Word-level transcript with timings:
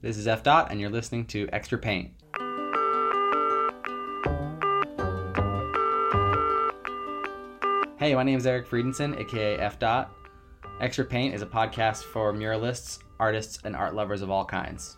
This 0.00 0.16
is 0.16 0.28
F 0.28 0.44
Dot 0.44 0.70
and 0.70 0.80
you're 0.80 0.90
listening 0.90 1.26
to 1.26 1.48
Extra 1.52 1.76
Paint. 1.76 2.12
Hey, 7.98 8.14
my 8.14 8.22
name 8.22 8.38
is 8.38 8.46
Eric 8.46 8.68
Friedenson, 8.68 9.18
aka 9.18 9.58
F 9.58 9.80
Dot. 9.80 10.12
Extra 10.80 11.04
Paint 11.04 11.34
is 11.34 11.42
a 11.42 11.46
podcast 11.46 12.04
for 12.04 12.32
muralists, 12.32 13.00
artists, 13.18 13.58
and 13.64 13.74
art 13.74 13.92
lovers 13.92 14.22
of 14.22 14.30
all 14.30 14.44
kinds. 14.44 14.96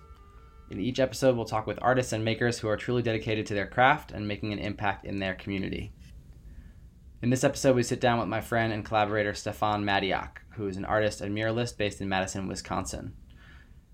In 0.69 0.79
each 0.79 1.01
episode, 1.01 1.35
we'll 1.35 1.47
talk 1.47 1.67
with 1.67 1.79
artists 1.81 2.13
and 2.13 2.23
makers 2.23 2.59
who 2.59 2.69
are 2.69 2.77
truly 2.77 3.01
dedicated 3.01 3.47
to 3.47 3.55
their 3.55 3.67
craft 3.67 4.13
and 4.13 4.29
making 4.29 4.53
an 4.53 4.59
impact 4.59 5.07
in 5.07 5.19
their 5.19 5.35
community. 5.35 5.95
In 7.23 7.31
this 7.31 7.43
episode, 7.43 7.75
we 7.75 7.85
sit 7.85 8.03
down 8.03 8.19
with 8.19 8.29
my 8.29 8.43
friend 8.43 8.71
and 8.71 8.85
collaborator 8.85 9.33
Stefan 9.33 9.83
Madiak, 9.83 10.41
who 10.57 10.67
is 10.67 10.77
an 10.77 10.85
artist 10.85 11.23
and 11.23 11.35
muralist 11.35 11.79
based 11.79 12.03
in 12.03 12.09
Madison, 12.11 12.47
Wisconsin. 12.47 13.15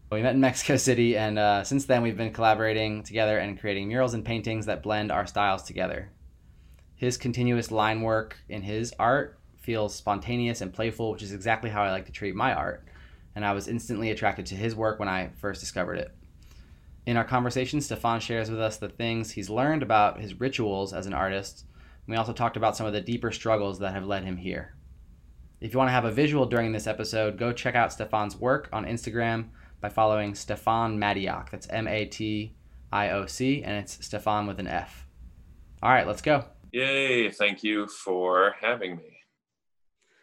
We 0.09 0.23
met 0.23 0.34
in 0.36 0.41
Mexico 0.41 0.77
City, 0.77 1.16
and 1.16 1.36
uh, 1.36 1.64
since 1.64 1.84
then 1.84 2.00
we've 2.00 2.16
been 2.16 2.32
collaborating 2.32 3.02
together 3.02 3.38
and 3.38 3.59
creating 3.59 3.88
murals 3.88 4.14
and 4.14 4.24
paintings 4.24 4.66
that 4.66 4.84
blend 4.84 5.10
our 5.10 5.27
styles 5.27 5.64
together. 5.64 6.12
His 6.95 7.16
continuous 7.16 7.73
line 7.73 8.02
work 8.02 8.38
in 8.48 8.62
his 8.62 8.95
art 9.00 9.41
feels 9.56 9.97
spontaneous 9.97 10.61
and 10.61 10.73
playful, 10.73 11.11
which 11.11 11.24
is 11.24 11.33
exactly 11.33 11.70
how 11.70 11.83
I 11.83 11.91
like 11.91 12.06
to 12.06 12.12
treat 12.12 12.37
my 12.37 12.55
art, 12.55 12.87
and 13.34 13.45
I 13.45 13.52
was 13.52 13.66
instantly 13.66 14.12
attracted 14.12 14.47
to 14.47 14.55
his 14.55 14.77
work 14.77 15.00
when 15.00 15.09
I 15.09 15.30
first 15.41 15.61
discovered 15.61 15.97
it. 15.97 16.14
In 17.05 17.16
our 17.16 17.25
conversation, 17.25 17.80
Stefan 17.80 18.20
shares 18.20 18.48
with 18.48 18.61
us 18.61 18.77
the 18.77 18.88
things 18.88 19.33
he's 19.33 19.50
learned 19.50 19.83
about 19.83 20.20
his 20.20 20.38
rituals 20.38 20.92
as 20.92 21.06
an 21.06 21.14
artist, 21.14 21.64
and 22.06 22.12
we 22.12 22.16
also 22.16 22.33
talked 22.33 22.56
about 22.56 22.77
some 22.77 22.86
of 22.86 22.92
the 22.92 23.00
deeper 23.00 23.33
struggles 23.33 23.80
that 23.80 23.92
have 23.92 24.06
led 24.06 24.23
him 24.23 24.36
here. 24.36 24.77
If 25.61 25.73
you 25.73 25.78
want 25.78 25.88
to 25.88 25.95
have 25.95 26.05
a 26.05 26.12
visual 26.12 26.47
during 26.47 26.70
this 26.70 26.86
episode, 26.86 27.38
go 27.38 27.52
check 27.52 27.75
out 27.75 27.92
Stefan's 27.92 28.36
work 28.36 28.69
on 28.73 28.84
Instagram– 28.84 29.47
by 29.86 29.90
following 29.90 30.34
Stefan 30.34 30.98
Matioc. 30.98 31.50
That's 31.50 31.68
M 31.70 31.86
A 31.86 32.06
T 32.06 32.56
I 32.90 33.10
O 33.10 33.27
C 33.27 33.62
and 33.62 33.77
it's 33.77 34.04
Stefan 34.04 34.48
with 34.48 34.58
an 34.58 34.66
F. 34.66 35.06
All 35.80 35.91
right, 35.91 36.08
let's 36.08 36.22
go. 36.22 36.44
Yay, 36.72 37.30
thank 37.30 37.62
you 37.62 37.86
for 37.86 38.56
having 38.61 38.96
me. 38.96 39.16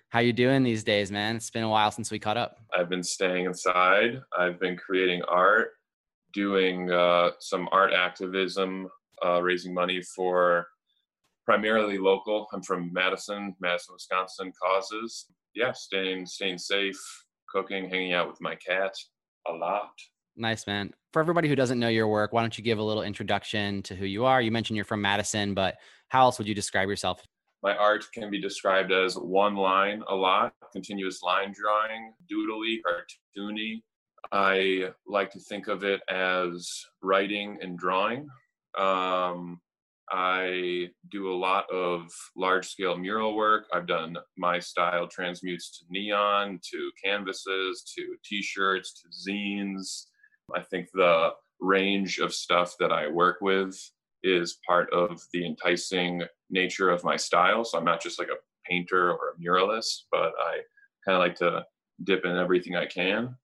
How 0.09 0.19
you 0.19 0.33
doing 0.33 0.63
these 0.63 0.83
days, 0.83 1.13
man? 1.13 1.37
It's 1.37 1.49
been 1.49 1.63
a 1.63 1.69
while 1.69 1.91
since 1.91 2.11
we 2.11 2.19
caught 2.19 2.35
up. 2.35 2.57
I've 2.77 2.89
been 2.89 3.03
staying 3.03 3.45
inside. 3.45 4.19
I've 4.37 4.59
been 4.59 4.75
creating 4.75 5.21
art, 5.29 5.69
doing 6.33 6.91
uh 6.91 7.29
some 7.39 7.69
art 7.71 7.93
activism, 7.93 8.89
uh 9.25 9.41
raising 9.41 9.73
money 9.73 10.01
for 10.01 10.67
primarily 11.45 11.97
local. 11.97 12.47
I'm 12.51 12.63
from 12.63 12.91
Madison, 12.91 13.55
Madison, 13.61 13.93
Wisconsin 13.93 14.51
causes. 14.61 15.27
Yeah, 15.55 15.71
staying 15.71 16.25
staying 16.25 16.57
safe, 16.57 16.99
cooking, 17.47 17.89
hanging 17.89 18.11
out 18.11 18.27
with 18.27 18.41
my 18.41 18.55
cat 18.55 18.93
a 19.47 19.51
lot. 19.51 19.91
Nice, 20.35 20.65
man. 20.65 20.91
For 21.11 21.19
everybody 21.19 21.47
who 21.47 21.55
doesn't 21.55 21.79
know 21.79 21.89
your 21.89 22.07
work, 22.07 22.33
why 22.33 22.41
don't 22.41 22.57
you 22.57 22.63
give 22.63 22.79
a 22.79 22.83
little 22.83 23.03
introduction 23.03 23.83
to 23.83 23.95
who 23.95 24.05
you 24.05 24.25
are? 24.25 24.41
You 24.41 24.51
mentioned 24.51 24.75
you're 24.75 24.85
from 24.85 25.01
Madison, 25.01 25.53
but 25.53 25.75
how 26.09 26.21
else 26.23 26.37
would 26.37 26.47
you 26.47 26.55
describe 26.55 26.89
yourself? 26.89 27.21
My 27.61 27.75
art 27.75 28.05
can 28.13 28.29
be 28.29 28.41
described 28.41 28.91
as 28.91 29.15
one 29.15 29.55
line 29.55 30.03
a 30.09 30.15
lot, 30.15 30.53
continuous 30.73 31.21
line 31.21 31.53
drawing, 31.53 32.13
doodly, 32.31 32.79
cartoony. 32.85 33.83
I 34.31 34.91
like 35.05 35.31
to 35.31 35.39
think 35.39 35.67
of 35.67 35.83
it 35.83 36.01
as 36.09 36.85
writing 37.01 37.59
and 37.61 37.77
drawing. 37.77 38.27
Um 38.77 39.61
I 40.11 40.89
do 41.09 41.31
a 41.31 41.35
lot 41.35 41.69
of 41.71 42.11
large 42.35 42.67
scale 42.67 42.97
mural 42.97 43.35
work. 43.35 43.65
I've 43.73 43.87
done 43.87 44.17
my 44.37 44.59
style 44.59 45.07
transmutes 45.07 45.79
to 45.79 45.85
neon, 45.89 46.59
to 46.71 46.91
canvases, 47.03 47.83
to 47.95 48.15
t-shirts, 48.23 49.01
to 49.01 49.31
zines. 49.31 50.05
I 50.55 50.61
think 50.61 50.89
the 50.93 51.31
range 51.61 52.19
of 52.19 52.33
stuff 52.33 52.75
that 52.79 52.91
I 52.91 53.07
work 53.07 53.37
with 53.41 53.79
is 54.23 54.59
part 54.67 54.91
of 54.93 55.21
the 55.33 55.45
enticing 55.45 56.23
nature 56.49 56.89
of 56.89 57.03
my 57.03 57.15
style. 57.15 57.63
So 57.63 57.77
I'm 57.77 57.85
not 57.85 58.01
just 58.01 58.19
like 58.19 58.29
a 58.29 58.69
painter 58.69 59.11
or 59.11 59.35
a 59.35 59.41
muralist, 59.41 60.03
but 60.11 60.33
I 60.39 60.59
kind 61.05 61.15
of 61.15 61.19
like 61.19 61.35
to 61.35 61.65
dip 62.03 62.25
in 62.25 62.35
everything 62.35 62.75
I 62.75 62.85
can. 62.85 63.35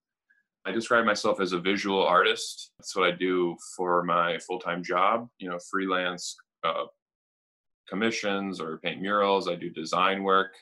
I 0.66 0.72
describe 0.72 1.06
myself 1.06 1.40
as 1.40 1.54
a 1.54 1.60
visual 1.60 2.06
artist. 2.06 2.72
That's 2.78 2.96
what 2.96 3.08
I 3.08 3.12
do 3.12 3.56
for 3.78 4.04
my 4.04 4.38
full-time 4.40 4.84
job, 4.84 5.28
you 5.40 5.50
know, 5.50 5.58
freelance 5.72 6.36
uh, 6.64 6.86
commissions 7.88 8.60
or 8.62 8.78
paint 8.80 9.02
murals. 9.02 9.48
I 9.48 9.56
do 9.56 9.70
design 9.70 10.24
work. 10.24 10.54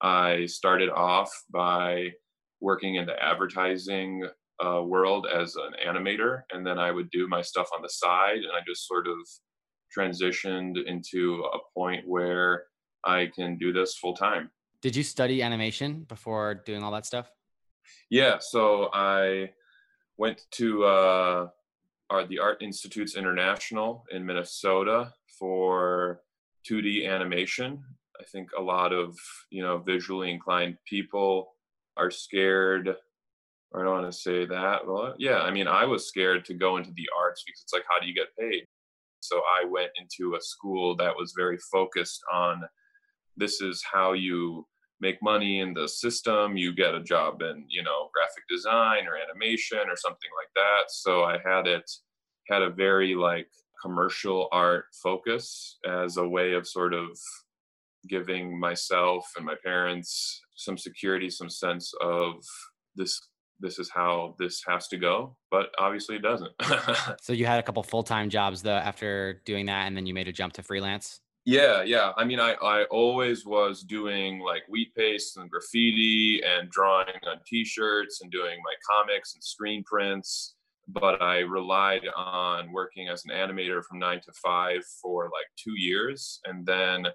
I 0.00 0.46
started 0.46 0.90
off 0.90 1.32
by 1.50 2.12
working 2.60 2.96
in 2.96 3.06
the 3.06 3.20
advertising 3.22 4.28
uh 4.64 4.82
world 4.82 5.26
as 5.32 5.54
an 5.54 5.72
animator 5.86 6.42
and 6.52 6.66
then 6.66 6.80
I 6.80 6.90
would 6.90 7.08
do 7.10 7.28
my 7.28 7.40
stuff 7.40 7.68
on 7.72 7.80
the 7.80 7.88
side 7.88 8.38
and 8.38 8.50
I 8.52 8.60
just 8.66 8.88
sort 8.88 9.06
of 9.06 9.16
transitioned 9.96 10.84
into 10.84 11.44
a 11.54 11.58
point 11.72 12.06
where 12.06 12.64
I 13.04 13.30
can 13.34 13.56
do 13.56 13.72
this 13.72 13.96
full 13.96 14.14
time. 14.14 14.50
Did 14.82 14.96
you 14.96 15.04
study 15.04 15.42
animation 15.42 16.04
before 16.08 16.54
doing 16.66 16.82
all 16.82 16.90
that 16.90 17.06
stuff? 17.06 17.30
Yeah, 18.10 18.38
so 18.40 18.90
I 18.92 19.50
went 20.16 20.42
to 20.52 20.84
uh 20.84 21.48
our 22.10 22.26
the 22.26 22.38
Art 22.38 22.60
Institutes 22.60 23.16
International 23.16 24.04
in 24.10 24.26
Minnesota 24.26 25.12
for 25.38 26.20
2D 26.70 27.08
animation. 27.08 27.82
I 28.20 28.24
think 28.24 28.48
a 28.58 28.62
lot 28.62 28.92
of, 28.92 29.16
you 29.50 29.62
know, 29.62 29.78
visually 29.78 30.30
inclined 30.30 30.76
people 30.86 31.54
are 31.96 32.10
scared 32.10 32.96
I 33.74 33.82
don't 33.82 33.92
want 33.92 34.10
to 34.10 34.18
say 34.18 34.46
that. 34.46 34.86
Well, 34.86 35.14
yeah, 35.18 35.40
I 35.40 35.50
mean, 35.50 35.68
I 35.68 35.84
was 35.84 36.08
scared 36.08 36.44
to 36.46 36.54
go 36.54 36.78
into 36.78 36.90
the 36.92 37.08
arts 37.18 37.42
because 37.44 37.60
it's 37.62 37.72
like 37.72 37.84
how 37.88 38.00
do 38.00 38.06
you 38.06 38.14
get 38.14 38.34
paid? 38.38 38.64
So 39.20 39.42
I 39.60 39.66
went 39.66 39.90
into 39.98 40.36
a 40.36 40.40
school 40.40 40.96
that 40.96 41.14
was 41.14 41.34
very 41.36 41.58
focused 41.70 42.22
on 42.32 42.62
this 43.36 43.60
is 43.60 43.82
how 43.90 44.12
you 44.12 44.66
make 45.00 45.22
money 45.22 45.60
in 45.60 45.74
the 45.74 45.86
system 45.86 46.56
you 46.56 46.74
get 46.74 46.94
a 46.94 47.02
job 47.02 47.40
in 47.42 47.64
you 47.68 47.82
know 47.84 48.08
graphic 48.12 48.42
design 48.50 49.06
or 49.06 49.16
animation 49.16 49.78
or 49.88 49.94
something 49.94 50.30
like 50.36 50.52
that 50.56 50.90
so 50.90 51.22
i 51.22 51.38
had 51.44 51.68
it 51.68 51.88
had 52.48 52.62
a 52.62 52.70
very 52.70 53.14
like 53.14 53.46
commercial 53.82 54.48
art 54.52 54.86
focus 55.02 55.78
as 55.86 56.16
a 56.16 56.28
way 56.28 56.54
of 56.54 56.66
sort 56.66 56.94
of 56.94 57.08
giving 58.08 58.58
myself 58.58 59.26
and 59.36 59.44
my 59.44 59.54
parents 59.64 60.40
some 60.56 60.78
security 60.78 61.28
some 61.30 61.50
sense 61.50 61.92
of 62.00 62.34
this 62.94 63.20
this 63.60 63.78
is 63.78 63.90
how 63.92 64.36
this 64.38 64.62
has 64.66 64.86
to 64.88 64.96
go 64.96 65.36
but 65.50 65.70
obviously 65.78 66.16
it 66.16 66.22
doesn't. 66.22 66.52
So 67.20 67.32
you 67.32 67.46
had 67.46 67.58
a 67.58 67.62
couple 67.62 67.82
full-time 67.82 68.30
jobs 68.30 68.62
though 68.62 68.70
after 68.70 69.42
doing 69.44 69.66
that 69.66 69.86
and 69.86 69.96
then 69.96 70.06
you 70.06 70.14
made 70.14 70.28
a 70.28 70.32
jump 70.32 70.52
to 70.54 70.62
freelance? 70.62 71.20
Yeah 71.44 71.82
yeah. 71.82 72.12
I 72.16 72.24
mean 72.24 72.40
i 72.40 72.52
i 72.62 72.84
always 72.84 73.44
was 73.44 73.82
doing 73.82 74.40
like 74.40 74.62
wheat 74.68 74.94
paste 74.94 75.36
and 75.36 75.50
graffiti 75.50 76.40
and 76.44 76.70
drawing 76.70 77.08
on 77.26 77.38
t-shirts 77.46 78.20
and 78.22 78.30
doing 78.30 78.58
my 78.64 78.74
comics 78.90 79.34
and 79.34 79.42
screen 79.42 79.82
prints 79.84 80.54
but 80.88 81.20
I 81.20 81.38
relied 81.40 82.02
on 82.16 82.72
working 82.72 83.08
as 83.08 83.24
an 83.24 83.30
animator 83.34 83.82
from 83.84 83.98
9 83.98 84.20
to 84.24 84.32
5 84.32 84.80
for 85.02 85.24
like 85.24 85.46
2 85.62 85.72
years 85.76 86.40
and 86.46 86.64
then 86.64 87.06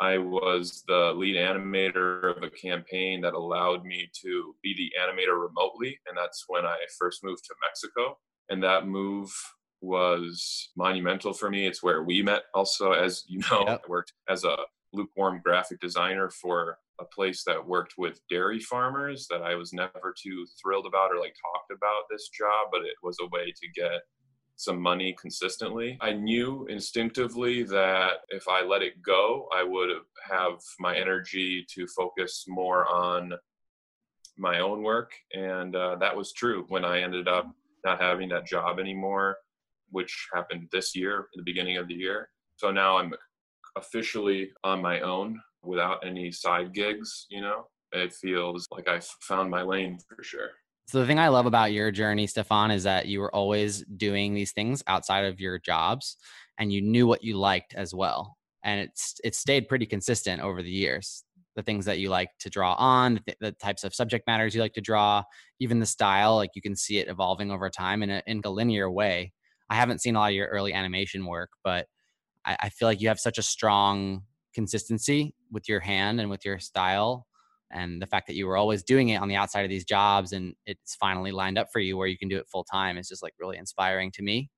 I 0.00 0.18
was 0.18 0.82
the 0.88 1.12
lead 1.14 1.36
animator 1.36 2.36
of 2.36 2.42
a 2.42 2.50
campaign 2.50 3.20
that 3.20 3.34
allowed 3.34 3.84
me 3.84 4.10
to 4.22 4.54
be 4.62 4.74
the 4.74 4.92
animator 5.00 5.40
remotely 5.40 5.98
and 6.08 6.16
that's 6.16 6.44
when 6.48 6.66
I 6.66 6.76
first 6.98 7.22
moved 7.22 7.44
to 7.44 7.54
Mexico 7.62 8.18
and 8.50 8.62
that 8.62 8.88
move 8.88 9.32
was 9.80 10.70
monumental 10.76 11.32
for 11.32 11.50
me 11.50 11.66
it's 11.66 11.82
where 11.82 12.02
we 12.02 12.22
met 12.22 12.44
also 12.54 12.92
as 12.92 13.22
you 13.28 13.38
know 13.50 13.64
yep. 13.66 13.82
I 13.84 13.90
worked 13.90 14.12
as 14.28 14.44
a 14.44 14.56
lukewarm 14.92 15.40
graphic 15.44 15.80
designer 15.80 16.30
for 16.30 16.78
a 17.00 17.04
place 17.04 17.42
that 17.44 17.66
worked 17.66 17.94
with 17.98 18.20
dairy 18.30 18.60
farmers 18.60 19.26
that 19.30 19.42
I 19.42 19.54
was 19.54 19.72
never 19.72 20.14
too 20.20 20.46
thrilled 20.60 20.86
about 20.86 21.12
or 21.12 21.20
like 21.20 21.34
talked 21.34 21.70
about 21.70 22.04
this 22.10 22.28
job 22.28 22.68
but 22.70 22.82
it 22.82 22.94
was 23.02 23.16
a 23.20 23.26
way 23.26 23.46
to 23.46 23.68
get 23.74 24.02
some 24.56 24.80
money 24.80 25.16
consistently. 25.20 25.98
I 26.00 26.12
knew 26.12 26.66
instinctively 26.70 27.64
that 27.64 28.18
if 28.28 28.46
I 28.46 28.62
let 28.62 28.82
it 28.82 29.02
go, 29.02 29.48
I 29.52 29.64
would 29.64 29.90
have 30.30 30.60
my 30.78 30.96
energy 30.96 31.66
to 31.74 31.88
focus 31.88 32.44
more 32.46 32.86
on 32.86 33.32
my 34.36 34.60
own 34.60 34.82
work 34.82 35.12
and 35.32 35.76
uh 35.76 35.94
that 36.00 36.16
was 36.16 36.32
true 36.32 36.64
when 36.68 36.84
I 36.84 37.02
ended 37.02 37.28
up 37.28 37.48
not 37.84 38.00
having 38.00 38.28
that 38.30 38.46
job 38.46 38.80
anymore 38.80 39.36
which 39.94 40.28
happened 40.34 40.68
this 40.72 40.94
year 40.96 41.20
at 41.20 41.36
the 41.36 41.42
beginning 41.42 41.76
of 41.76 41.86
the 41.86 41.94
year. 41.94 42.28
So 42.56 42.70
now 42.70 42.98
I'm 42.98 43.14
officially 43.76 44.50
on 44.64 44.82
my 44.82 45.00
own 45.00 45.40
without 45.66 46.04
any 46.06 46.30
side 46.30 46.72
gigs, 46.72 47.26
you 47.30 47.40
know. 47.40 47.66
It 47.92 48.12
feels 48.12 48.66
like 48.72 48.88
I 48.88 49.00
found 49.20 49.50
my 49.50 49.62
lane 49.62 49.98
for 50.08 50.22
sure. 50.22 50.50
So 50.86 51.00
the 51.00 51.06
thing 51.06 51.18
I 51.18 51.28
love 51.28 51.46
about 51.46 51.72
your 51.72 51.90
journey, 51.90 52.26
Stefan, 52.26 52.70
is 52.70 52.82
that 52.82 53.06
you 53.06 53.20
were 53.20 53.34
always 53.34 53.84
doing 53.96 54.34
these 54.34 54.52
things 54.52 54.82
outside 54.86 55.24
of 55.24 55.40
your 55.40 55.58
jobs 55.58 56.16
and 56.58 56.72
you 56.72 56.82
knew 56.82 57.06
what 57.06 57.24
you 57.24 57.38
liked 57.38 57.74
as 57.74 57.94
well. 57.94 58.36
And 58.62 58.80
it's 58.80 59.14
it 59.24 59.34
stayed 59.34 59.68
pretty 59.68 59.86
consistent 59.86 60.42
over 60.42 60.62
the 60.62 60.70
years. 60.70 61.24
The 61.56 61.62
things 61.62 61.84
that 61.84 62.00
you 62.00 62.10
like 62.10 62.30
to 62.40 62.50
draw 62.50 62.74
on, 62.74 63.20
the, 63.26 63.34
the 63.40 63.52
types 63.52 63.84
of 63.84 63.94
subject 63.94 64.26
matters 64.26 64.54
you 64.54 64.60
like 64.60 64.74
to 64.74 64.80
draw, 64.80 65.22
even 65.60 65.78
the 65.80 65.86
style, 65.86 66.36
like 66.36 66.50
you 66.54 66.62
can 66.62 66.76
see 66.76 66.98
it 66.98 67.08
evolving 67.08 67.50
over 67.50 67.70
time 67.70 68.02
in 68.02 68.10
a 68.10 68.22
in 68.26 68.42
a 68.44 68.50
linear 68.50 68.90
way. 68.90 69.32
I 69.70 69.76
haven't 69.76 70.00
seen 70.00 70.16
a 70.16 70.18
lot 70.18 70.30
of 70.30 70.34
your 70.34 70.48
early 70.48 70.74
animation 70.74 71.24
work, 71.24 71.50
but 71.62 71.86
I 72.44 72.56
I 72.60 72.68
feel 72.70 72.88
like 72.88 73.00
you 73.00 73.08
have 73.08 73.20
such 73.20 73.38
a 73.38 73.42
strong 73.42 74.24
consistency 74.54 75.34
with 75.54 75.68
your 75.68 75.80
hand 75.80 76.20
and 76.20 76.28
with 76.28 76.44
your 76.44 76.58
style 76.58 77.26
and 77.70 78.00
the 78.00 78.06
fact 78.06 78.26
that 78.26 78.34
you 78.34 78.46
were 78.46 78.56
always 78.56 78.82
doing 78.82 79.08
it 79.08 79.16
on 79.16 79.28
the 79.28 79.36
outside 79.36 79.62
of 79.62 79.70
these 79.70 79.84
jobs 79.84 80.32
and 80.32 80.54
it's 80.66 80.94
finally 80.96 81.32
lined 81.32 81.58
up 81.58 81.68
for 81.72 81.80
you 81.80 81.96
where 81.96 82.06
you 82.06 82.18
can 82.18 82.28
do 82.28 82.36
it 82.36 82.48
full 82.48 82.64
time 82.64 82.98
is 82.98 83.08
just 83.08 83.22
like 83.22 83.34
really 83.38 83.56
inspiring 83.56 84.10
to 84.12 84.22
me. 84.22 84.50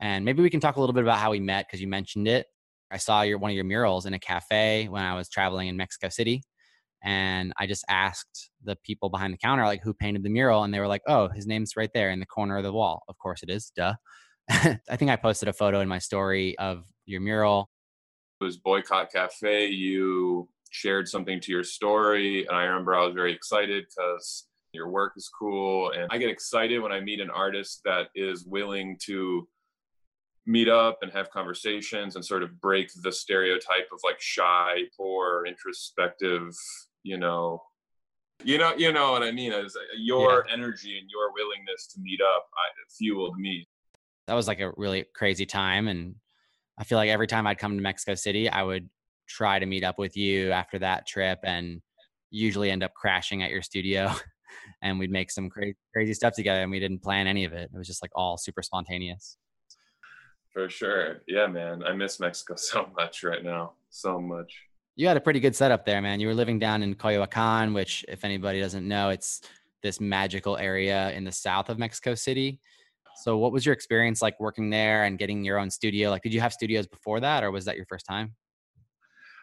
And 0.00 0.24
maybe 0.24 0.42
we 0.42 0.50
can 0.50 0.60
talk 0.60 0.76
a 0.76 0.80
little 0.80 0.92
bit 0.92 1.02
about 1.02 1.18
how 1.18 1.30
we 1.30 1.40
met 1.40 1.66
because 1.66 1.80
you 1.80 1.88
mentioned 1.88 2.28
it. 2.28 2.46
I 2.90 2.98
saw 2.98 3.22
your 3.22 3.38
one 3.38 3.50
of 3.50 3.54
your 3.54 3.64
murals 3.64 4.06
in 4.06 4.14
a 4.14 4.18
cafe 4.18 4.88
when 4.88 5.02
I 5.02 5.14
was 5.14 5.28
traveling 5.28 5.68
in 5.68 5.76
Mexico 5.76 6.08
City 6.08 6.42
and 7.02 7.52
I 7.58 7.66
just 7.66 7.84
asked 7.88 8.50
the 8.64 8.76
people 8.84 9.08
behind 9.08 9.32
the 9.32 9.38
counter 9.38 9.64
like 9.64 9.82
who 9.82 9.94
painted 9.94 10.22
the 10.22 10.30
mural 10.30 10.64
and 10.64 10.74
they 10.74 10.80
were 10.80 10.88
like, 10.88 11.02
"Oh, 11.06 11.28
his 11.28 11.46
name's 11.46 11.76
right 11.76 11.90
there 11.94 12.10
in 12.10 12.20
the 12.20 12.26
corner 12.26 12.56
of 12.56 12.64
the 12.64 12.72
wall." 12.72 13.02
Of 13.08 13.18
course 13.18 13.42
it 13.42 13.50
is. 13.50 13.70
Duh. 13.76 13.94
I 14.50 14.96
think 14.96 15.10
I 15.10 15.16
posted 15.16 15.48
a 15.48 15.52
photo 15.52 15.80
in 15.80 15.88
my 15.88 15.98
story 15.98 16.58
of 16.58 16.84
your 17.06 17.20
mural 17.20 17.70
was 18.40 18.56
boycott 18.56 19.10
cafe 19.12 19.66
you 19.66 20.48
shared 20.70 21.08
something 21.08 21.40
to 21.40 21.52
your 21.52 21.64
story 21.64 22.46
and 22.46 22.56
i 22.56 22.64
remember 22.64 22.94
i 22.94 23.04
was 23.04 23.14
very 23.14 23.32
excited 23.32 23.84
cuz 23.96 24.46
your 24.72 24.88
work 24.88 25.14
is 25.16 25.30
cool 25.38 25.90
and 25.92 26.06
i 26.10 26.18
get 26.18 26.30
excited 26.30 26.78
when 26.78 26.92
i 26.92 27.00
meet 27.00 27.20
an 27.20 27.30
artist 27.30 27.80
that 27.84 28.08
is 28.14 28.44
willing 28.44 28.98
to 29.02 29.48
meet 30.46 30.68
up 30.68 30.98
and 31.02 31.12
have 31.12 31.30
conversations 31.30 32.16
and 32.16 32.24
sort 32.24 32.42
of 32.42 32.60
break 32.60 32.90
the 33.02 33.12
stereotype 33.12 33.88
of 33.92 34.00
like 34.04 34.20
shy 34.20 34.82
poor 34.96 35.44
introspective 35.46 36.54
you 37.02 37.18
know. 37.18 37.62
You 38.44 38.58
know 38.58 38.72
you 38.76 38.92
know 38.92 39.10
what 39.10 39.24
i 39.24 39.32
mean? 39.32 39.52
Is 39.52 39.76
your 39.96 40.44
yeah. 40.46 40.54
energy 40.54 40.96
and 40.98 41.10
your 41.10 41.32
willingness 41.32 41.88
to 41.94 42.00
meet 42.00 42.20
up 42.20 42.48
I, 42.54 42.68
fueled 42.96 43.36
me. 43.36 43.66
That 44.28 44.34
was 44.34 44.46
like 44.46 44.60
a 44.60 44.72
really 44.76 45.06
crazy 45.12 45.44
time 45.44 45.88
and 45.88 46.14
I 46.78 46.84
feel 46.84 46.96
like 46.96 47.10
every 47.10 47.26
time 47.26 47.46
I'd 47.46 47.58
come 47.58 47.76
to 47.76 47.82
Mexico 47.82 48.14
City, 48.14 48.48
I 48.48 48.62
would 48.62 48.88
try 49.28 49.58
to 49.58 49.66
meet 49.66 49.84
up 49.84 49.98
with 49.98 50.16
you 50.16 50.52
after 50.52 50.78
that 50.78 51.06
trip 51.06 51.40
and 51.42 51.82
usually 52.30 52.70
end 52.70 52.82
up 52.82 52.94
crashing 52.94 53.42
at 53.42 53.50
your 53.50 53.62
studio 53.62 54.12
and 54.82 54.98
we'd 54.98 55.10
make 55.10 55.30
some 55.30 55.50
crazy 55.50 55.76
crazy 55.92 56.14
stuff 56.14 56.34
together 56.34 56.62
and 56.62 56.70
we 56.70 56.80
didn't 56.80 57.02
plan 57.02 57.26
any 57.26 57.44
of 57.44 57.52
it. 57.52 57.70
It 57.72 57.76
was 57.76 57.86
just 57.86 58.02
like 58.02 58.12
all 58.14 58.36
super 58.36 58.62
spontaneous. 58.62 59.36
For 60.52 60.70
sure. 60.70 61.22
Yeah, 61.26 61.46
man. 61.46 61.82
I 61.84 61.92
miss 61.92 62.20
Mexico 62.20 62.54
so 62.56 62.88
much 62.96 63.22
right 63.22 63.44
now. 63.44 63.72
So 63.90 64.20
much. 64.20 64.52
You 64.96 65.06
had 65.06 65.16
a 65.16 65.20
pretty 65.20 65.40
good 65.40 65.54
setup 65.54 65.84
there, 65.84 66.02
man. 66.02 66.18
You 66.20 66.26
were 66.26 66.34
living 66.34 66.58
down 66.58 66.82
in 66.82 66.94
Coyoacan, 66.94 67.74
which 67.74 68.04
if 68.08 68.24
anybody 68.24 68.60
doesn't 68.60 68.86
know, 68.86 69.10
it's 69.10 69.42
this 69.82 70.00
magical 70.00 70.56
area 70.56 71.12
in 71.12 71.22
the 71.22 71.30
south 71.30 71.68
of 71.68 71.78
Mexico 71.78 72.14
City. 72.16 72.60
So 73.22 73.38
what 73.38 73.52
was 73.52 73.66
your 73.66 73.72
experience 73.72 74.22
like 74.22 74.38
working 74.38 74.70
there 74.70 75.04
and 75.04 75.18
getting 75.18 75.44
your 75.44 75.58
own 75.58 75.70
studio? 75.70 76.10
Like 76.10 76.22
did 76.22 76.32
you 76.32 76.40
have 76.40 76.52
studios 76.52 76.86
before 76.86 77.20
that 77.20 77.42
or 77.42 77.50
was 77.50 77.64
that 77.64 77.76
your 77.76 77.86
first 77.86 78.06
time? 78.06 78.34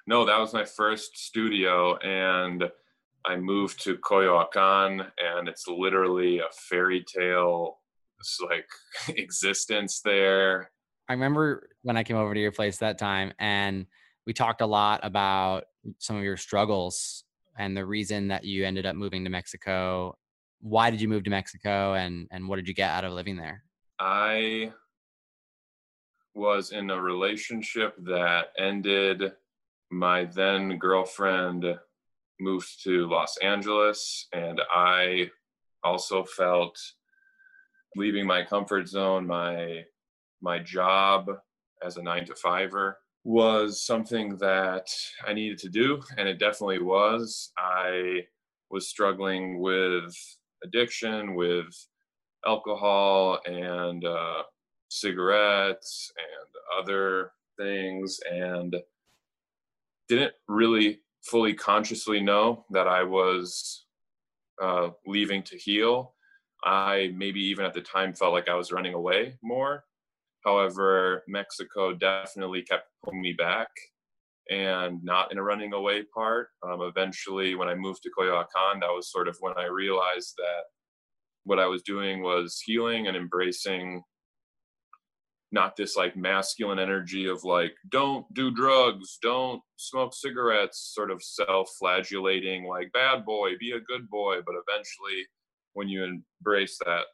No, 0.07 0.25
that 0.25 0.39
was 0.39 0.53
my 0.53 0.65
first 0.65 1.17
studio 1.17 1.97
and 1.97 2.65
I 3.25 3.37
moved 3.37 3.83
to 3.83 3.97
Coyoacan 3.97 5.11
and 5.17 5.47
it's 5.47 5.67
literally 5.67 6.39
a 6.39 6.49
fairy 6.69 7.03
tale 7.03 7.79
it's 8.19 8.39
like 8.39 8.67
existence 9.17 10.01
there. 10.03 10.71
I 11.07 11.13
remember 11.13 11.69
when 11.83 11.97
I 11.97 12.03
came 12.03 12.17
over 12.17 12.33
to 12.33 12.39
your 12.39 12.51
place 12.51 12.77
that 12.77 12.97
time 12.97 13.33
and 13.39 13.85
we 14.25 14.33
talked 14.33 14.61
a 14.61 14.65
lot 14.65 15.01
about 15.03 15.65
some 15.99 16.15
of 16.15 16.23
your 16.23 16.37
struggles 16.37 17.23
and 17.57 17.77
the 17.77 17.85
reason 17.85 18.29
that 18.29 18.43
you 18.43 18.65
ended 18.65 18.85
up 18.85 18.95
moving 18.95 19.23
to 19.23 19.29
Mexico 19.29 20.17
why 20.65 20.89
did 20.89 20.99
you 20.99 21.07
move 21.07 21.23
to 21.23 21.29
Mexico 21.29 21.93
and 21.93 22.27
and 22.31 22.49
what 22.49 22.55
did 22.55 22.67
you 22.67 22.73
get 22.73 22.89
out 22.89 23.05
of 23.05 23.13
living 23.13 23.37
there? 23.37 23.63
I 23.99 24.71
was 26.33 26.71
in 26.71 26.89
a 26.89 26.99
relationship 26.99 27.93
that 28.05 28.47
ended 28.57 29.31
my 29.91 30.25
then 30.25 30.79
girlfriend 30.79 31.65
moved 32.39 32.83
to 32.83 33.07
Los 33.07 33.37
Angeles 33.37 34.27
and 34.33 34.59
I 34.73 35.29
also 35.83 36.23
felt 36.23 36.75
leaving 37.95 38.25
my 38.25 38.43
comfort 38.43 38.87
zone 38.87 39.27
my 39.27 39.83
my 40.41 40.57
job 40.57 41.27
as 41.83 41.97
a 41.97 42.01
9 42.01 42.25
to 42.25 42.33
5er 42.33 42.93
was 43.23 43.85
something 43.85 44.35
that 44.37 44.87
I 45.27 45.33
needed 45.33 45.59
to 45.59 45.69
do 45.69 46.01
and 46.17 46.27
it 46.27 46.39
definitely 46.39 46.81
was 46.81 47.51
I 47.55 48.23
was 48.71 48.89
struggling 48.89 49.59
with 49.59 50.11
addiction 50.63 51.35
with 51.35 51.67
alcohol 52.45 53.39
and 53.45 54.05
uh 54.05 54.43
cigarettes 54.89 56.11
and 56.17 56.83
other 56.83 57.31
things 57.57 58.19
and 58.31 58.75
didn't 60.07 60.33
really 60.47 60.99
fully 61.23 61.53
consciously 61.53 62.21
know 62.21 62.65
that 62.69 62.87
I 62.87 63.03
was 63.03 63.85
uh 64.61 64.89
leaving 65.05 65.43
to 65.43 65.57
heal. 65.57 66.13
I 66.63 67.11
maybe 67.15 67.41
even 67.41 67.65
at 67.65 67.73
the 67.73 67.81
time 67.81 68.13
felt 68.13 68.33
like 68.33 68.49
I 68.49 68.55
was 68.55 68.71
running 68.71 68.93
away 68.93 69.37
more. 69.43 69.83
However, 70.45 71.23
Mexico 71.27 71.93
definitely 71.93 72.61
kept 72.61 72.89
pulling 73.03 73.21
me 73.21 73.33
back 73.33 73.69
and 74.49 75.03
not 75.03 75.31
in 75.31 75.37
a 75.37 75.43
running 75.43 75.73
away 75.73 76.03
part. 76.13 76.49
Um, 76.63 76.81
eventually, 76.81 77.55
when 77.55 77.67
I 77.67 77.75
moved 77.75 78.03
to 78.03 78.11
Koyoakan, 78.17 78.81
that 78.81 78.91
was 78.91 79.11
sort 79.11 79.27
of 79.27 79.37
when 79.39 79.53
I 79.57 79.65
realized 79.65 80.33
that 80.37 80.63
what 81.43 81.59
I 81.59 81.67
was 81.67 81.83
doing 81.83 82.21
was 82.21 82.61
healing 82.65 83.07
and 83.07 83.15
embracing 83.15 84.03
not 85.51 85.75
this 85.75 85.95
like 85.95 86.17
masculine 86.17 86.79
energy 86.79 87.27
of 87.27 87.43
like 87.43 87.73
don't 87.89 88.25
do 88.33 88.51
drugs 88.51 89.17
don't 89.21 89.61
smoke 89.77 90.13
cigarettes 90.13 90.91
sort 90.93 91.11
of 91.11 91.23
self 91.23 91.69
flagellating 91.79 92.65
like 92.65 92.91
bad 92.91 93.23
boy 93.23 93.51
be 93.59 93.71
a 93.71 93.79
good 93.79 94.09
boy 94.09 94.37
but 94.45 94.55
eventually 94.67 95.25
when 95.73 95.87
you 95.87 96.03
embrace 96.03 96.77
that 96.85 97.05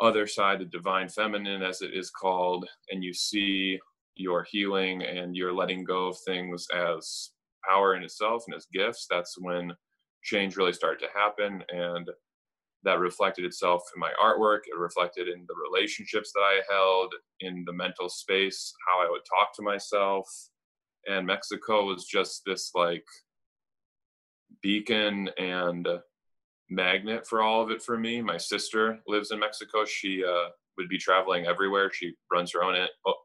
other 0.00 0.26
side 0.26 0.60
the 0.60 0.64
divine 0.66 1.08
feminine 1.08 1.62
as 1.62 1.82
it 1.82 1.92
is 1.92 2.10
called 2.10 2.68
and 2.90 3.02
you 3.02 3.12
see 3.12 3.78
your 4.16 4.46
healing 4.50 5.02
and 5.02 5.36
you're 5.36 5.52
letting 5.52 5.84
go 5.84 6.08
of 6.08 6.16
things 6.26 6.66
as 6.74 7.30
power 7.68 7.94
in 7.94 8.02
itself 8.02 8.44
and 8.46 8.56
as 8.56 8.66
gifts 8.72 9.06
that's 9.10 9.36
when 9.38 9.72
change 10.22 10.56
really 10.56 10.72
started 10.72 11.00
to 11.00 11.18
happen 11.18 11.62
and 11.70 12.08
that 12.82 12.98
reflected 12.98 13.44
itself 13.44 13.82
in 13.94 14.00
my 14.00 14.10
artwork. 14.22 14.60
It 14.66 14.78
reflected 14.78 15.28
in 15.28 15.44
the 15.46 15.54
relationships 15.70 16.32
that 16.34 16.40
i 16.40 16.60
held 16.70 17.12
in 17.40 17.64
the 17.66 17.72
mental 17.72 18.08
space 18.08 18.72
how 18.88 19.02
i 19.04 19.10
would 19.10 19.22
talk 19.28 19.54
to 19.56 19.62
myself. 19.62 20.26
And 21.06 21.26
mexico 21.26 21.84
was 21.86 22.04
just 22.04 22.42
this 22.46 22.70
like 22.74 23.04
beacon 24.62 25.30
and 25.38 25.86
magnet 26.68 27.26
for 27.26 27.42
all 27.42 27.62
of 27.62 27.70
it 27.70 27.82
for 27.82 27.98
me. 27.98 28.22
My 28.22 28.36
sister 28.36 29.00
lives 29.06 29.30
in 29.30 29.40
mexico. 29.40 29.84
She 29.84 30.24
uh 30.24 30.50
would 30.80 30.88
be 30.88 30.98
traveling 30.98 31.46
everywhere. 31.46 31.90
She 31.92 32.14
runs 32.32 32.52
her 32.52 32.64
own 32.64 32.74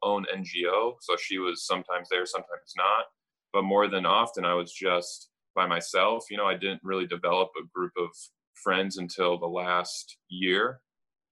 own 0.03 0.25
NGO, 0.33 0.95
so 1.01 1.15
she 1.17 1.39
was 1.39 1.65
sometimes 1.65 2.09
there, 2.09 2.25
sometimes 2.25 2.73
not. 2.77 3.05
But 3.53 3.63
more 3.63 3.87
than 3.87 4.05
often 4.05 4.45
I 4.45 4.53
was 4.53 4.73
just 4.73 5.29
by 5.55 5.65
myself. 5.65 6.25
You 6.29 6.37
know, 6.37 6.45
I 6.45 6.55
didn't 6.55 6.81
really 6.83 7.07
develop 7.07 7.49
a 7.57 7.67
group 7.73 7.93
of 7.97 8.09
friends 8.55 8.97
until 8.97 9.37
the 9.37 9.47
last 9.47 10.17
year 10.29 10.81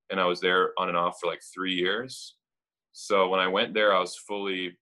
and 0.09 0.19
I 0.19 0.25
was 0.25 0.39
there 0.39 0.71
on 0.77 0.89
and 0.89 0.97
off 0.97 1.17
for 1.19 1.27
like 1.27 1.41
3 1.53 1.73
years. 1.73 2.35
So 2.91 3.29
when 3.29 3.39
I 3.39 3.47
went 3.47 3.73
there 3.73 3.95
I 3.95 3.99
was 3.99 4.15
fully 4.15 4.77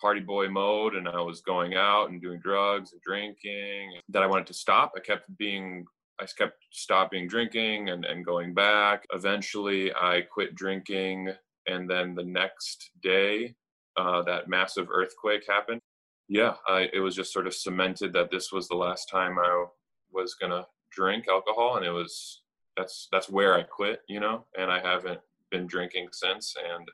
party 0.00 0.20
boy 0.20 0.48
mode 0.48 0.94
and 0.94 1.08
I 1.08 1.20
was 1.20 1.40
going 1.40 1.74
out 1.74 2.10
and 2.10 2.22
doing 2.22 2.40
drugs 2.40 2.92
and 2.92 3.00
drinking 3.02 3.98
that 4.10 4.22
I 4.22 4.26
wanted 4.26 4.46
to 4.48 4.54
stop. 4.54 4.92
I 4.96 5.00
kept 5.00 5.36
being 5.36 5.84
I 6.20 6.26
kept 6.38 6.56
stopping 6.70 7.28
drinking 7.28 7.90
and 7.90 8.04
and 8.04 8.24
going 8.24 8.54
back. 8.54 9.04
Eventually 9.12 9.92
I 9.94 10.22
quit 10.22 10.54
drinking 10.54 11.30
and 11.66 11.90
then 11.90 12.14
the 12.14 12.24
next 12.24 12.90
day 13.02 13.54
uh 13.96 14.22
that 14.22 14.48
massive 14.48 14.88
earthquake 14.90 15.44
happened. 15.48 15.80
Yeah, 16.28 16.54
I 16.66 16.88
it 16.92 17.00
was 17.00 17.14
just 17.14 17.32
sort 17.32 17.46
of 17.46 17.54
cemented 17.54 18.12
that 18.14 18.30
this 18.30 18.52
was 18.52 18.68
the 18.68 18.76
last 18.76 19.08
time 19.10 19.38
I 19.38 19.66
was 20.12 20.34
going 20.34 20.52
to 20.52 20.66
drink 20.90 21.26
alcohol 21.28 21.76
and 21.76 21.84
it 21.84 21.90
was 21.90 22.42
that's 22.76 23.08
that's 23.12 23.28
where 23.30 23.54
I 23.54 23.62
quit, 23.62 24.00
you 24.08 24.20
know, 24.20 24.46
and 24.58 24.70
I 24.70 24.80
haven't 24.80 25.20
been 25.50 25.66
drinking 25.66 26.08
since 26.12 26.54
and 26.74 26.88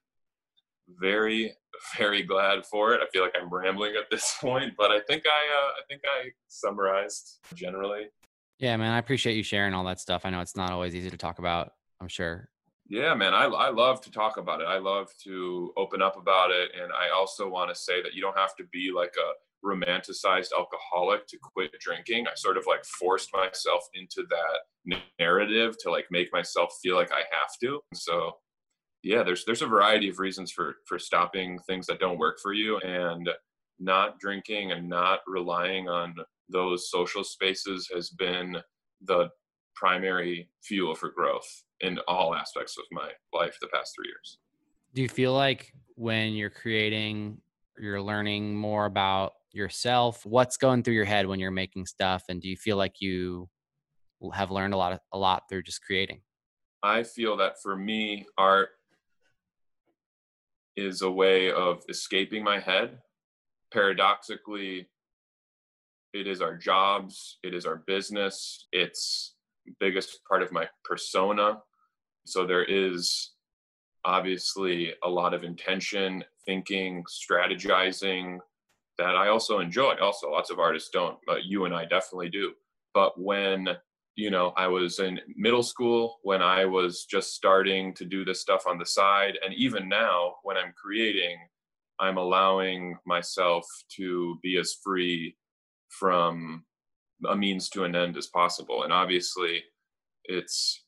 very 1.01 1.55
very 1.97 2.23
glad 2.23 2.67
for 2.67 2.93
it. 2.93 3.01
I 3.03 3.07
feel 3.13 3.23
like 3.23 3.35
I'm 3.41 3.53
rambling 3.53 3.95
at 3.97 4.11
this 4.11 4.37
point, 4.41 4.75
but 4.77 4.91
I 4.91 5.01
think 5.01 5.25
I 5.27 5.29
uh, 5.29 5.71
I 5.71 5.83
think 5.89 6.03
I 6.05 6.31
summarized 6.49 7.39
generally 7.55 8.07
Yeah, 8.59 8.77
man, 8.77 8.93
I 8.93 8.99
appreciate 8.99 9.37
you 9.37 9.43
sharing 9.43 9.75
all 9.75 9.85
that 9.85 10.01
stuff. 10.01 10.23
I 10.25 10.31
know 10.31 10.41
it's 10.41 10.57
not 10.57 10.71
always 10.71 10.95
easy 10.95 11.11
to 11.11 11.17
talk 11.17 11.39
about, 11.39 11.73
I'm 12.01 12.09
sure. 12.09 12.49
Yeah, 12.89 13.15
man, 13.15 13.33
I 13.33 13.45
I 13.45 13.71
love 13.71 14.01
to 14.03 14.11
talk 14.11 14.37
about 14.37 14.61
it. 14.61 14.67
I 14.67 14.79
love 14.79 15.09
to 15.25 15.73
open 15.77 16.03
up 16.03 16.17
about 16.17 16.51
it 16.51 16.73
and 16.81 16.93
I 16.93 17.11
also 17.15 17.49
want 17.49 17.71
to 17.71 17.75
say 17.75 18.03
that 18.03 18.15
you 18.15 18.21
don't 18.21 18.37
have 18.37 18.55
to 18.57 18.65
be 18.73 18.91
like 18.95 19.15
a 19.19 19.67
romanticized 19.67 20.49
alcoholic 20.57 21.27
to 21.29 21.39
quit 21.41 21.73
drinking. 21.81 22.27
I 22.27 22.33
sort 22.35 22.57
of 22.57 22.67
like 22.67 22.85
forced 22.85 23.31
myself 23.33 23.85
into 23.95 24.27
that 24.29 24.99
narrative 25.19 25.77
to 25.81 25.91
like 25.91 26.07
make 26.11 26.33
myself 26.33 26.75
feel 26.83 26.97
like 26.97 27.13
I 27.13 27.19
have 27.21 27.51
to. 27.63 27.81
So 27.95 28.33
yeah, 29.03 29.23
there's 29.23 29.45
there's 29.45 29.63
a 29.63 29.67
variety 29.67 30.09
of 30.09 30.19
reasons 30.19 30.53
for 30.53 30.77
for 30.87 30.99
stopping 30.99 31.59
things 31.67 31.87
that 31.87 32.01
don't 32.01 32.19
work 32.19 32.39
for 32.43 32.53
you 32.53 32.79
and 32.79 33.29
not 33.79 34.19
drinking 34.19 34.73
and 34.73 34.89
not 34.89 35.21
relying 35.27 35.89
on 35.89 36.15
those 36.49 36.91
social 36.91 37.25
spaces 37.25 37.89
has 37.95 38.11
been 38.11 38.57
the 39.03 39.29
primary 39.75 40.49
fuel 40.63 40.95
for 40.95 41.11
growth 41.11 41.65
in 41.81 41.99
all 42.07 42.35
aspects 42.35 42.77
of 42.79 42.85
my 42.93 43.11
life 43.33 43.57
the 43.61 43.69
past 43.69 43.95
3 43.97 44.07
years. 44.07 44.39
Do 44.95 45.03
you 45.03 45.09
feel 45.09 45.33
like 45.33 45.73
when 45.95 46.35
you're 46.35 46.51
creating 46.51 47.41
you're 47.79 48.03
learning 48.03 48.55
more 48.55 48.85
about 48.85 49.33
yourself, 49.53 50.25
what's 50.27 50.57
going 50.57 50.83
through 50.83 50.95
your 50.95 51.07
head 51.07 51.27
when 51.27 51.41
you're 51.41 51.51
making 51.51 51.87
stuff 51.87 52.25
and 52.29 52.41
do 52.41 52.49
you 52.49 52.57
feel 52.57 52.77
like 52.77 53.01
you 53.01 53.49
have 54.35 54.51
learned 54.51 54.75
a 54.75 54.77
lot 54.77 54.93
of, 54.93 55.01
a 55.13 55.19
lot 55.19 55.45
through 55.49 55.63
just 55.63 55.83
creating? 55.83 56.21
I 56.83 57.03
feel 57.03 57.37
that 57.39 57.61
for 57.63 57.77
me 57.77 58.27
art 58.37 58.69
is 60.77 61.03
a 61.03 61.11
way 61.11 61.51
of 61.51 61.83
escaping 61.89 62.45
my 62.45 62.59
head 62.59 62.99
paradoxically 63.73 64.89
it 66.13 66.27
is 66.27 66.41
our 66.41 66.57
jobs, 66.57 67.39
it 67.43 67.55
is 67.55 67.67
our 67.67 67.83
business, 67.87 68.67
it's 68.73 69.35
biggest 69.81 70.21
part 70.29 70.43
of 70.43 70.53
my 70.53 70.69
persona. 70.85 71.59
So 72.27 72.47
there 72.47 72.65
is 72.65 73.33
obviously 74.05 74.93
a 75.05 75.09
lot 75.09 75.35
of 75.35 75.45
intention, 75.45 76.25
thinking, 76.45 77.05
strategizing 77.05 78.39
that 78.99 79.17
I 79.17 79.29
also 79.29 79.61
enjoy. 79.61 79.95
Also 80.01 80.31
lots 80.31 80.51
of 80.51 80.59
artists 80.59 80.91
don't, 80.93 81.19
but 81.27 81.45
you 81.45 81.65
and 81.65 81.75
I 81.75 81.85
definitely 81.85 82.29
do. 82.29 82.53
But 82.95 83.21
when 83.21 83.69
you 84.15 84.31
know, 84.31 84.53
I 84.57 84.67
was 84.67 84.99
in 84.99 85.21
middle 85.37 85.63
school 85.63 86.19
when 86.23 86.43
I 86.43 86.65
was 86.67 87.07
just 87.07 87.35
starting 87.35 87.95
to 87.95 88.05
do 88.05 88.25
this 88.25 88.41
stuff 88.41 88.67
on 88.67 88.79
the 88.79 88.87
side 88.87 89.39
and 89.45 89.55
even 89.55 89.89
now 89.89 90.35
when 90.43 90.57
I'm 90.57 90.75
creating 90.81 91.39
I'm 91.99 92.19
allowing 92.19 92.97
myself 93.07 93.65
to 93.97 94.39
be 94.43 94.59
as 94.59 94.77
free 94.83 95.37
from 95.99 96.65
a 97.29 97.37
means 97.37 97.69
to 97.71 97.85
an 97.85 97.95
end 97.95 98.17
as 98.17 98.27
possible. 98.29 98.83
And 98.85 98.93
obviously 98.93 99.63
it's 100.25 100.85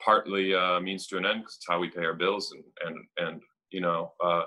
partly 0.00 0.54
uh 0.54 0.78
means 0.80 1.06
to 1.08 1.16
an 1.16 1.26
end 1.26 1.44
cuz 1.44 1.56
it's 1.56 1.66
how 1.68 1.80
we 1.80 1.90
pay 1.90 2.04
our 2.04 2.14
bills 2.14 2.52
and 2.52 2.64
and 2.84 2.96
and 3.16 3.42
you 3.70 3.80
know 3.80 4.12
uh 4.22 4.44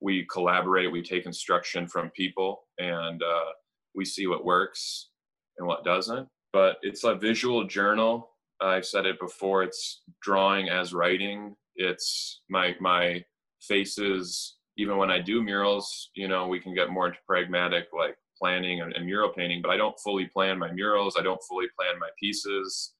we 0.00 0.26
collaborate 0.26 0.90
we 0.90 1.02
take 1.02 1.26
instruction 1.26 1.86
from 1.86 2.10
people 2.10 2.66
and 2.78 3.22
uh 3.22 3.52
we 3.94 4.04
see 4.04 4.26
what 4.26 4.44
works 4.44 5.10
and 5.58 5.66
what 5.66 5.84
doesn't. 5.84 6.28
But 6.52 6.78
it's 6.82 7.04
a 7.04 7.14
visual 7.14 7.64
journal. 7.64 8.30
I've 8.60 8.86
said 8.86 9.06
it 9.06 9.18
before 9.20 9.62
it's 9.62 10.02
drawing 10.20 10.68
as 10.68 10.92
writing. 10.92 11.56
It's 11.76 12.42
my 12.48 12.76
my 12.80 13.24
faces 13.60 14.56
even 14.76 14.96
when 14.96 15.10
i 15.10 15.18
do 15.20 15.42
murals 15.42 16.10
you 16.14 16.28
know 16.28 16.48
we 16.48 16.58
can 16.58 16.74
get 16.74 16.90
more 16.90 17.06
into 17.06 17.18
pragmatic 17.26 17.88
like 17.96 18.16
planning 18.40 18.80
and, 18.80 18.92
and 18.94 19.04
mural 19.04 19.30
painting, 19.30 19.60
but 19.62 19.70
I 19.70 19.76
don't 19.76 19.98
fully 20.00 20.26
plan 20.26 20.58
my 20.58 20.72
murals. 20.72 21.16
I 21.18 21.22
don't 21.22 21.42
fully 21.48 21.66
plan 21.78 21.98
my 21.98 22.08
pieces. 22.18 22.94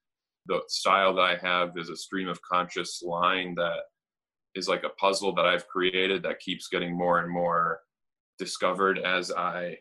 The 0.46 0.60
style 0.68 1.14
that 1.14 1.22
I 1.22 1.36
have 1.36 1.76
is 1.76 1.88
a 1.88 1.96
stream 1.96 2.28
of 2.28 2.40
conscious 2.42 3.02
line 3.02 3.54
that 3.56 3.78
is 4.54 4.68
like 4.68 4.84
a 4.84 4.90
puzzle 4.90 5.34
that 5.34 5.46
I've 5.46 5.68
created 5.68 6.22
that 6.22 6.40
keeps 6.40 6.68
getting 6.68 6.96
more 6.96 7.20
and 7.20 7.30
more 7.30 7.80
discovered 8.38 8.98
as 8.98 9.30
I 9.30 9.76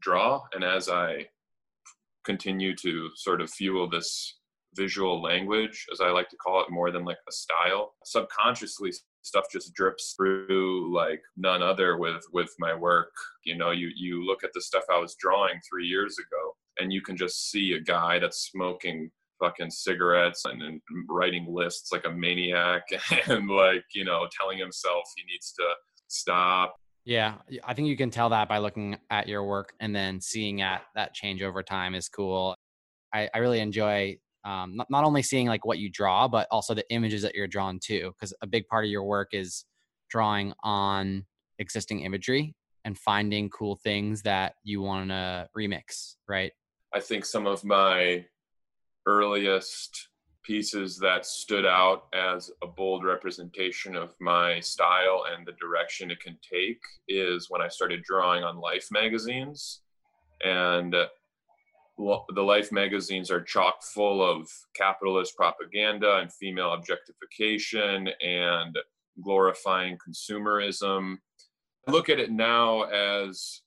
draw 0.00 0.42
and 0.54 0.62
as 0.62 0.88
I 0.88 1.26
continue 2.24 2.76
to 2.76 3.10
sort 3.14 3.40
of 3.40 3.50
fuel 3.50 3.88
this 3.88 4.38
visual 4.76 5.20
language 5.22 5.86
as 5.92 6.00
I 6.00 6.10
like 6.10 6.28
to 6.28 6.36
call 6.36 6.60
it 6.60 6.70
more 6.70 6.90
than 6.90 7.04
like 7.04 7.16
a 7.28 7.32
style 7.32 7.94
subconsciously 8.04 8.92
stuff 9.28 9.44
just 9.52 9.74
drips 9.74 10.14
through 10.16 10.92
like 10.94 11.20
none 11.36 11.62
other 11.62 11.98
with 11.98 12.24
with 12.32 12.52
my 12.58 12.74
work. 12.74 13.12
You 13.44 13.56
know 13.56 13.70
you 13.70 13.90
you 13.96 14.24
look 14.26 14.44
at 14.44 14.50
the 14.54 14.60
stuff 14.60 14.84
i 14.90 14.98
was 14.98 15.16
drawing 15.18 15.58
3 15.70 15.86
years 15.86 16.18
ago 16.18 16.54
and 16.78 16.92
you 16.92 17.00
can 17.02 17.16
just 17.16 17.50
see 17.50 17.72
a 17.72 17.80
guy 17.80 18.18
that's 18.18 18.50
smoking 18.50 19.10
fucking 19.40 19.70
cigarettes 19.70 20.44
and, 20.44 20.62
and 20.62 20.80
writing 21.08 21.46
lists 21.48 21.92
like 21.92 22.04
a 22.04 22.10
maniac 22.10 22.82
and 23.28 23.48
like 23.48 23.84
you 23.94 24.04
know 24.04 24.26
telling 24.38 24.58
himself 24.58 25.04
he 25.16 25.24
needs 25.32 25.52
to 25.52 25.64
stop. 26.08 26.74
Yeah 27.04 27.34
i 27.64 27.74
think 27.74 27.88
you 27.88 27.96
can 27.96 28.10
tell 28.10 28.30
that 28.30 28.48
by 28.48 28.58
looking 28.58 28.96
at 29.10 29.28
your 29.28 29.44
work 29.44 29.72
and 29.80 29.94
then 29.94 30.20
seeing 30.20 30.60
at 30.62 30.82
that 30.94 31.14
change 31.14 31.42
over 31.42 31.62
time 31.62 31.94
is 31.94 32.08
cool. 32.08 32.54
I 33.14 33.28
i 33.34 33.38
really 33.38 33.60
enjoy 33.60 34.18
um, 34.44 34.76
not, 34.76 34.88
not 34.90 35.04
only 35.04 35.22
seeing 35.22 35.46
like 35.46 35.64
what 35.64 35.78
you 35.78 35.90
draw 35.90 36.28
but 36.28 36.46
also 36.50 36.74
the 36.74 36.84
images 36.90 37.22
that 37.22 37.34
you're 37.34 37.46
drawn 37.46 37.78
to 37.78 38.12
cuz 38.20 38.32
a 38.42 38.46
big 38.46 38.66
part 38.68 38.84
of 38.84 38.90
your 38.90 39.04
work 39.04 39.28
is 39.32 39.64
drawing 40.08 40.52
on 40.62 41.26
existing 41.58 42.00
imagery 42.00 42.54
and 42.84 42.96
finding 42.98 43.50
cool 43.50 43.76
things 43.76 44.22
that 44.22 44.54
you 44.62 44.80
want 44.80 45.10
to 45.10 45.48
remix 45.56 46.16
right? 46.28 46.52
I 46.94 47.00
think 47.00 47.24
some 47.24 47.46
of 47.46 47.64
my 47.64 48.24
earliest 49.06 50.08
pieces 50.48 50.98
that 50.98 51.26
stood 51.26 51.66
out 51.66 52.04
as 52.14 52.50
a 52.62 52.66
bold 52.66 53.04
representation 53.04 53.94
of 53.94 54.14
my 54.18 54.58
style 54.60 55.24
and 55.30 55.46
the 55.46 55.52
direction 55.52 56.10
it 56.10 56.20
can 56.20 56.38
take 56.42 56.80
is 57.06 57.50
when 57.50 57.60
I 57.60 57.68
started 57.68 58.02
drawing 58.02 58.44
on 58.44 58.56
Life 58.56 58.88
magazines. 58.90 59.82
And 60.42 60.94
the 61.98 62.42
Life 62.42 62.70
magazines 62.70 63.30
are 63.30 63.42
chock 63.42 63.82
full 63.82 64.22
of 64.22 64.48
capitalist 64.76 65.36
propaganda 65.36 66.18
and 66.18 66.32
female 66.32 66.72
objectification 66.72 68.08
and 68.20 68.78
glorifying 69.22 69.98
consumerism. 69.98 71.16
I 71.88 71.90
look 71.90 72.08
at 72.08 72.20
it 72.20 72.30
now 72.30 72.82
as 72.82 73.62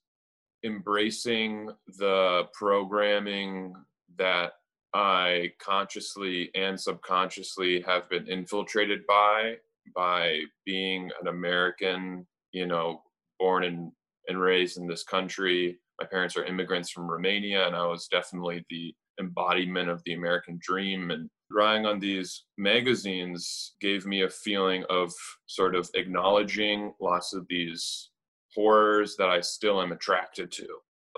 embracing 0.64 1.68
the 1.98 2.48
programming 2.54 3.74
that 4.16 4.52
I 4.94 5.52
consciously 5.60 6.50
and 6.54 6.80
subconsciously 6.80 7.82
have 7.82 8.08
been 8.08 8.26
infiltrated 8.28 9.06
by 9.06 9.56
by 9.94 10.40
being 10.64 11.10
an 11.20 11.28
American, 11.28 12.26
you 12.52 12.66
know, 12.66 13.02
born 13.38 13.64
and 13.64 13.92
and 14.28 14.40
raised 14.40 14.78
in 14.78 14.86
this 14.86 15.02
country 15.02 15.78
my 16.02 16.08
parents 16.08 16.36
are 16.36 16.44
immigrants 16.44 16.90
from 16.90 17.08
Romania 17.08 17.64
and 17.64 17.76
I 17.76 17.86
was 17.86 18.08
definitely 18.08 18.64
the 18.68 18.92
embodiment 19.20 19.88
of 19.88 20.02
the 20.04 20.14
American 20.14 20.58
dream. 20.60 21.12
And 21.12 21.30
drawing 21.48 21.86
on 21.86 22.00
these 22.00 22.44
magazines 22.58 23.74
gave 23.80 24.04
me 24.04 24.22
a 24.22 24.28
feeling 24.28 24.84
of 24.90 25.12
sort 25.46 25.76
of 25.76 25.88
acknowledging 25.94 26.92
lots 27.00 27.34
of 27.34 27.46
these 27.48 28.10
horrors 28.52 29.14
that 29.16 29.28
I 29.28 29.40
still 29.40 29.80
am 29.80 29.92
attracted 29.92 30.50
to. 30.52 30.66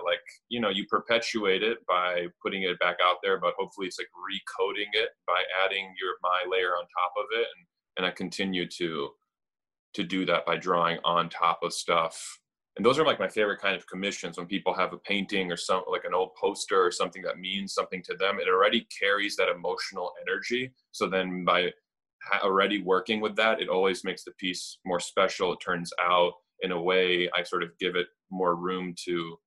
Like 0.03 0.19
you 0.49 0.61
know 0.61 0.69
you 0.69 0.85
perpetuate 0.87 1.63
it 1.63 1.79
by 1.87 2.27
putting 2.43 2.61
it 2.61 2.77
back 2.79 2.97
out 3.03 3.17
there 3.23 3.39
but 3.39 3.55
hopefully 3.57 3.87
it's 3.87 3.97
like 3.97 4.09
recoding 4.13 4.89
it 4.93 5.09
by 5.25 5.41
adding 5.65 5.91
your 5.99 6.13
my 6.21 6.43
layer 6.47 6.73
on 6.77 6.83
top 6.83 7.13
of 7.17 7.25
it. 7.31 7.47
And 7.57 7.65
and 7.97 8.05
I 8.05 8.11
continue 8.11 8.67
to 8.77 9.09
to 9.95 10.03
do 10.03 10.25
that 10.27 10.45
by 10.45 10.57
drawing 10.57 10.99
on 11.03 11.29
top 11.29 11.61
of 11.63 11.73
stuff 11.73 12.39
and 12.75 12.85
those 12.85 12.99
are 12.99 13.05
like 13.05 13.19
my 13.19 13.29
favorite 13.29 13.61
kind 13.61 13.75
of 13.75 13.87
commissions 13.87 14.37
when 14.37 14.47
people 14.47 14.73
have 14.73 14.93
a 14.93 14.97
painting 14.97 15.51
or 15.51 15.57
some 15.57 15.83
like 15.89 16.03
an 16.03 16.13
old 16.13 16.35
poster 16.35 16.83
or 16.85 16.91
something 16.91 17.21
that 17.21 17.39
means 17.39 17.73
something 17.73 18.03
to 18.03 18.15
them. 18.15 18.39
It 18.39 18.49
already 18.49 18.87
carries 18.99 19.35
that 19.37 19.49
emotional 19.49 20.11
energy. 20.21 20.73
So 20.91 21.07
then 21.07 21.45
by 21.45 21.71
already 22.43 22.81
working 22.81 23.21
with 23.21 23.35
that 23.35 23.61
it 23.61 23.69
always 23.69 24.03
makes 24.03 24.23
the 24.23 24.31
piece 24.31 24.79
more 24.85 24.99
special. 24.99 25.53
It 25.53 25.59
turns 25.63 25.91
out 26.01 26.33
in 26.61 26.71
a 26.71 26.81
way 26.81 27.29
i 27.35 27.43
sort 27.43 27.63
of 27.63 27.77
give 27.79 27.95
it 27.95 28.07
more 28.31 28.55
room 28.55 28.95
to 29.05 29.37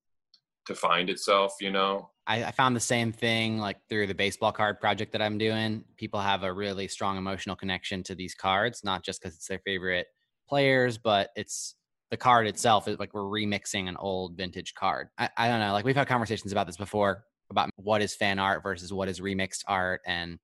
to 0.67 0.75
find 0.75 1.09
itself 1.09 1.55
you 1.61 1.71
know? 1.71 2.11
I 2.27 2.45
i 2.45 2.51
found 2.51 2.77
the 2.77 2.81
same 2.81 3.13
thing 3.13 3.59
like 3.59 3.79
through 3.89 4.07
the 4.07 4.15
baseball 4.15 4.53
card 4.53 4.79
project 4.81 5.13
that 5.13 5.23
i'm 5.23 5.39
doing. 5.39 5.85
People 5.97 6.21
have 6.21 6.43
a 6.43 6.53
really 6.53 6.87
strong 6.87 7.17
emotional 7.17 7.57
connection 7.57 8.03
to 8.05 8.15
these 8.15 8.35
cards 8.35 8.85
not 8.85 9.03
just 9.05 9.23
cuz 9.23 9.35
it's 9.35 9.49
their 9.49 9.61
favorite 9.65 10.07
players 10.49 10.99
but 10.99 11.31
it's 11.37 11.75
the 12.11 12.17
card 12.17 12.47
itself 12.47 12.89
is 12.89 12.99
like 12.99 13.13
we're 13.13 13.23
remixing 13.23 13.89
an 13.89 13.97
old 13.97 14.37
vintage 14.37 14.75
card. 14.75 15.09
I, 15.19 15.29
I 15.37 15.49
don't 15.49 15.61
know. 15.61 15.73
Like 15.73 15.85
we've 15.85 15.97
had 15.97 16.09
conversations 16.09 16.53
about 16.53 16.67
this 16.67 16.77
before 16.77 17.25
about 17.51 17.71
what 17.77 18.03
is 18.03 18.15
fan 18.15 18.39
art 18.39 18.63
versus 18.63 18.93
what 18.93 19.09
is 19.09 19.21
remixed 19.21 19.65
art 19.67 20.01
and 20.07 20.39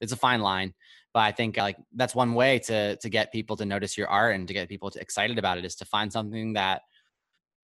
it's 0.00 0.12
a 0.12 0.16
fine 0.16 0.40
line, 0.40 0.74
but 1.14 1.20
I 1.20 1.32
think 1.32 1.56
like 1.56 1.76
that's 1.94 2.14
one 2.14 2.34
way 2.34 2.58
to 2.60 2.96
to 2.96 3.08
get 3.08 3.32
people 3.32 3.56
to 3.56 3.64
notice 3.64 3.96
your 3.96 4.08
art 4.08 4.34
and 4.34 4.46
to 4.48 4.54
get 4.54 4.68
people 4.68 4.90
to 4.90 5.00
excited 5.00 5.38
about 5.38 5.58
it 5.58 5.64
is 5.64 5.76
to 5.76 5.84
find 5.84 6.12
something 6.12 6.52
that 6.54 6.82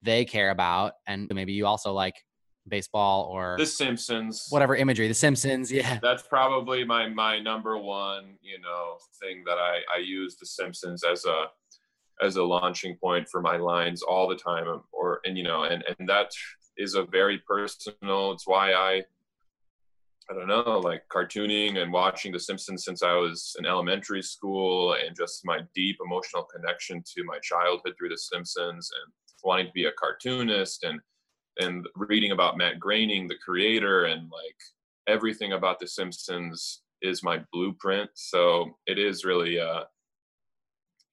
they 0.03 0.25
care 0.25 0.51
about 0.51 0.95
and 1.07 1.31
maybe 1.33 1.53
you 1.53 1.67
also 1.67 1.93
like 1.93 2.15
baseball 2.69 3.25
or 3.25 3.57
The 3.59 3.67
Simpsons. 3.67 4.47
Whatever 4.51 4.77
imagery, 4.77 5.09
The 5.09 5.15
Simpsons, 5.15 5.71
yeah. 5.71 5.99
That's 6.03 6.23
probably 6.23 6.85
my 6.85 7.09
my 7.09 7.41
number 7.41 7.77
one, 7.77 8.39
you 8.41 8.61
know, 8.61 8.97
thing 9.21 9.43
that 9.47 9.59
I 9.59 9.81
I 9.95 9.99
use 9.99 10.37
The 10.37 10.47
Simpsons 10.47 11.05
as 11.05 11.25
a 11.25 11.47
as 12.21 12.37
a 12.37 12.43
launching 12.43 12.97
point 12.97 13.29
for 13.29 13.41
my 13.41 13.57
lines 13.57 14.03
all 14.03 14.29
the 14.29 14.37
time 14.37 14.67
or 14.93 15.21
and 15.25 15.37
you 15.37 15.45
know 15.45 15.65
and 15.65 15.85
and 15.99 16.09
that 16.09 16.31
is 16.77 16.95
a 16.95 17.05
very 17.05 17.39
personal 17.47 18.33
it's 18.33 18.47
why 18.47 18.73
i 18.73 19.03
I 20.31 20.35
don't 20.35 20.47
know, 20.47 20.79
like 20.79 21.03
cartooning 21.13 21.79
and 21.79 21.93
watching 21.93 22.33
The 22.33 22.41
Simpsons 22.41 22.85
since 22.85 23.03
I 23.03 23.15
was 23.15 23.57
in 23.59 23.67
elementary 23.67 24.23
school 24.23 24.95
and 24.95 25.17
just 25.17 25.45
my 25.45 25.61
deep 25.75 25.99
emotional 26.03 26.45
connection 26.45 27.03
to 27.15 27.25
my 27.25 27.39
childhood 27.41 27.95
through 27.99 28.11
The 28.11 28.19
Simpsons 28.19 28.91
and 29.03 29.13
wanting 29.43 29.67
to 29.67 29.73
be 29.73 29.87
a 29.87 29.93
cartoonist 29.93 30.85
and 30.85 31.01
and 31.59 31.87
reading 31.97 32.33
about 32.33 32.57
Matt 32.57 32.81
Groening, 32.81 33.29
the 33.29 33.37
creator 33.45 34.05
and 34.05 34.23
like 34.23 34.57
everything 35.07 35.53
about 35.53 35.79
The 35.81 35.89
Simpsons 35.89 36.83
is 37.03 37.23
my 37.23 37.43
blueprint. 37.53 38.09
So 38.15 38.77
it 38.87 38.99
is 38.99 39.25
really 39.25 39.59
uh 39.59 39.85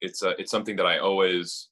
it's 0.02 0.24
a 0.24 0.30
it's 0.40 0.52
something 0.52 0.76
that 0.78 0.86
I 0.86 1.00
always 1.00 1.70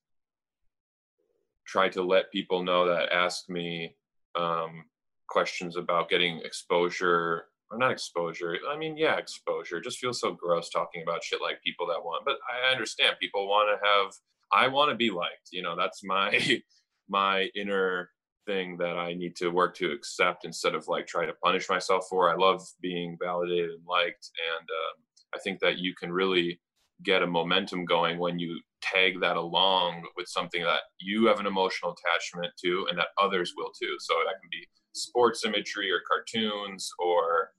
try 1.66 1.90
to 1.90 2.02
let 2.02 2.32
people 2.32 2.64
know 2.64 2.88
that 2.88 3.12
ask 3.12 3.50
me 3.50 3.96
um 4.36 4.86
questions 5.28 5.76
about 5.76 6.10
getting 6.10 6.40
exposure 6.40 7.46
or 7.70 7.78
not 7.78 7.92
exposure 7.92 8.56
i 8.72 8.78
mean 8.78 8.96
yeah 8.96 9.18
exposure. 9.18 9.78
It 9.78 9.84
just 9.84 10.00
feels 10.00 10.22
so 10.22 10.32
gross 10.32 10.70
talking 10.70 11.04
about 11.04 11.24
shit 11.24 11.42
like 11.42 11.62
people 11.64 11.86
that 11.88 12.04
want 12.04 12.24
but 12.26 12.38
i 12.50 12.72
understand. 12.72 13.18
People 13.20 13.48
want 13.48 13.70
to 13.70 13.86
have 13.86 14.14
i 14.52 14.68
want 14.68 14.90
to 14.90 14.96
be 14.96 15.12
liked 15.12 15.50
you 15.52 15.62
know 15.62 15.76
that's 15.76 16.04
my 16.04 16.40
my 17.10 17.50
inner 17.56 18.10
thing 18.46 18.78
that 18.78 18.98
i 18.98 19.14
need 19.14 19.36
to 19.36 19.50
work 19.50 19.76
to 19.76 19.92
accept 19.92 20.46
instead 20.46 20.74
of 20.74 20.88
like 20.88 21.06
try 21.06 21.26
to 21.26 21.34
punish 21.44 21.68
myself 21.70 22.06
for. 22.10 22.30
I 22.30 22.36
love 22.36 22.62
being 22.82 23.18
validated 23.22 23.72
and 23.72 23.86
liked 23.86 24.30
and 24.56 24.68
um 24.82 25.04
i 25.36 25.40
think 25.40 25.60
that 25.60 25.80
you 25.80 25.94
can 25.94 26.12
really 26.12 26.62
get 27.04 27.24
a 27.24 27.28
momentum 27.28 27.86
going 27.86 28.18
when 28.18 28.40
you 28.40 28.60
tag 28.82 29.20
that 29.22 29.38
along 29.38 30.04
with 30.16 30.28
something 30.28 30.64
that 30.64 30.82
you 31.00 31.26
have 31.28 31.40
an 31.40 31.46
emotional 31.46 31.94
attachment 31.94 32.52
to 32.64 32.86
and 32.90 32.98
that 32.98 33.08
others 33.22 33.54
will 33.58 33.72
too 33.80 33.96
so 34.00 34.14
that 34.26 34.40
can 34.40 34.50
be 34.52 34.68
sports 34.94 35.46
imagery 35.46 35.92
or 35.92 36.00
cartoons 36.10 36.90
or 37.00 37.52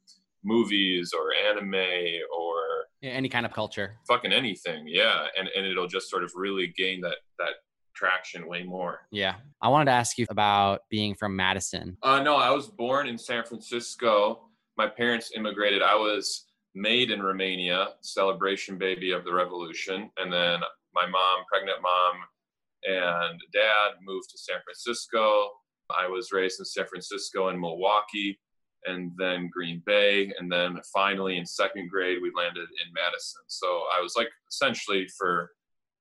movies 0.44 1.12
or 1.12 1.32
anime 1.50 1.74
or 1.74 2.54
yeah, 3.00 3.10
any 3.10 3.28
kind 3.28 3.44
of 3.44 3.52
culture 3.52 3.96
fucking 4.06 4.32
anything 4.32 4.84
yeah 4.86 5.26
and 5.36 5.48
and 5.56 5.66
it'll 5.66 5.88
just 5.88 6.08
sort 6.08 6.22
of 6.22 6.30
really 6.36 6.72
gain 6.76 7.00
that 7.00 7.16
that 7.38 7.54
traction 7.98 8.46
way 8.46 8.62
more. 8.62 9.00
Yeah. 9.10 9.34
I 9.60 9.68
wanted 9.68 9.86
to 9.86 9.90
ask 9.90 10.18
you 10.18 10.26
about 10.30 10.82
being 10.88 11.16
from 11.16 11.34
Madison. 11.34 11.96
Uh 12.02 12.22
no, 12.22 12.36
I 12.36 12.50
was 12.50 12.68
born 12.68 13.08
in 13.08 13.18
San 13.18 13.44
Francisco. 13.44 14.48
My 14.76 14.86
parents 14.86 15.32
immigrated. 15.34 15.82
I 15.82 15.96
was 15.96 16.46
made 16.78 17.10
in 17.10 17.22
Romania, 17.22 17.88
celebration 18.00 18.78
baby 18.78 19.12
of 19.12 19.24
the 19.24 19.32
revolution, 19.32 20.10
and 20.16 20.32
then 20.32 20.60
my 20.94 21.06
mom, 21.06 21.44
pregnant 21.50 21.82
mom 21.82 22.16
and 22.84 23.40
dad 23.52 23.98
moved 24.02 24.30
to 24.30 24.38
San 24.38 24.56
Francisco. 24.64 25.50
I 25.90 26.06
was 26.06 26.32
raised 26.32 26.60
in 26.60 26.64
San 26.64 26.86
Francisco 26.86 27.48
and 27.48 27.60
Milwaukee 27.60 28.38
and 28.86 29.10
then 29.18 29.50
Green 29.52 29.82
Bay 29.84 30.32
and 30.38 30.50
then 30.50 30.80
finally 30.92 31.38
in 31.38 31.46
second 31.46 31.90
grade 31.90 32.18
we 32.22 32.30
landed 32.36 32.68
in 32.84 32.92
Madison. 32.94 33.42
So 33.48 33.66
I 33.96 34.00
was 34.00 34.14
like 34.16 34.28
essentially 34.48 35.08
for 35.18 35.50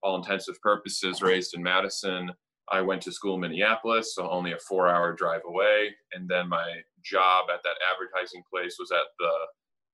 all 0.04 0.18
intensive 0.18 0.62
purposes 0.62 1.22
raised 1.22 1.56
in 1.56 1.64
Madison. 1.64 2.32
I 2.70 2.82
went 2.82 3.02
to 3.04 3.12
school 3.12 3.36
in 3.36 3.42
Minneapolis, 3.42 4.14
so 4.14 4.30
only 4.30 4.52
a 4.52 4.58
4-hour 4.72 5.14
drive 5.14 5.42
away, 5.48 5.96
and 6.14 6.30
then 6.30 6.50
my 6.50 6.82
job 7.04 7.46
at 7.52 7.64
that 7.64 7.78
advertising 7.92 8.44
place 8.52 8.76
was 8.78 8.92
at 8.92 9.08
the 9.20 9.32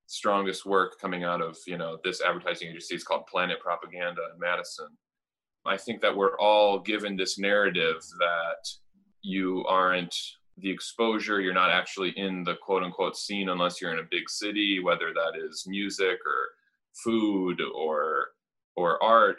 strongest 0.08 0.66
work 0.66 1.00
coming 1.00 1.24
out 1.24 1.42
of 1.42 1.58
you 1.66 1.78
know 1.78 1.98
this 2.04 2.22
advertising 2.22 2.70
agency 2.70 2.96
is 2.96 3.04
called 3.04 3.26
Planet 3.28 3.60
Propaganda 3.60 4.22
in 4.34 4.40
Madison. 4.40 4.88
I 5.66 5.78
think 5.78 6.02
that 6.02 6.16
we're 6.16 6.38
all 6.40 6.80
given 6.80 7.16
this 7.16 7.40
narrative 7.40 8.04
that 8.20 8.68
you 9.22 9.66
aren't 9.66 10.14
the 10.58 10.70
exposure 10.70 11.42
you're 11.42 11.54
not 11.54 11.72
actually 11.72 12.10
in 12.12 12.44
the 12.44 12.56
quote 12.56 12.84
unquote 12.84 13.18
scene 13.18 13.50
unless 13.50 13.82
you're 13.82 13.94
in 13.94 14.00
a 14.00 14.08
big 14.12 14.30
city 14.30 14.80
whether 14.80 15.14
that 15.14 15.34
is 15.36 15.66
music 15.68 16.20
or 16.26 16.50
food 17.04 17.60
or 17.76 18.28
or 18.76 19.02
art 19.04 19.38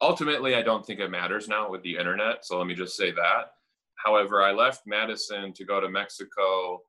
ultimately 0.00 0.54
I 0.54 0.62
don't 0.62 0.86
think 0.86 1.00
it 1.00 1.10
matters 1.10 1.48
now 1.48 1.70
with 1.70 1.82
the 1.82 1.96
internet 1.96 2.46
so 2.46 2.56
let 2.56 2.66
me 2.66 2.74
just 2.74 2.96
say 2.96 3.10
that 3.10 3.52
however 4.02 4.42
I 4.42 4.52
left 4.52 4.86
Madison 4.86 5.52
to 5.52 5.64
go 5.64 5.80
to 5.80 5.90
Mexico 5.90 6.80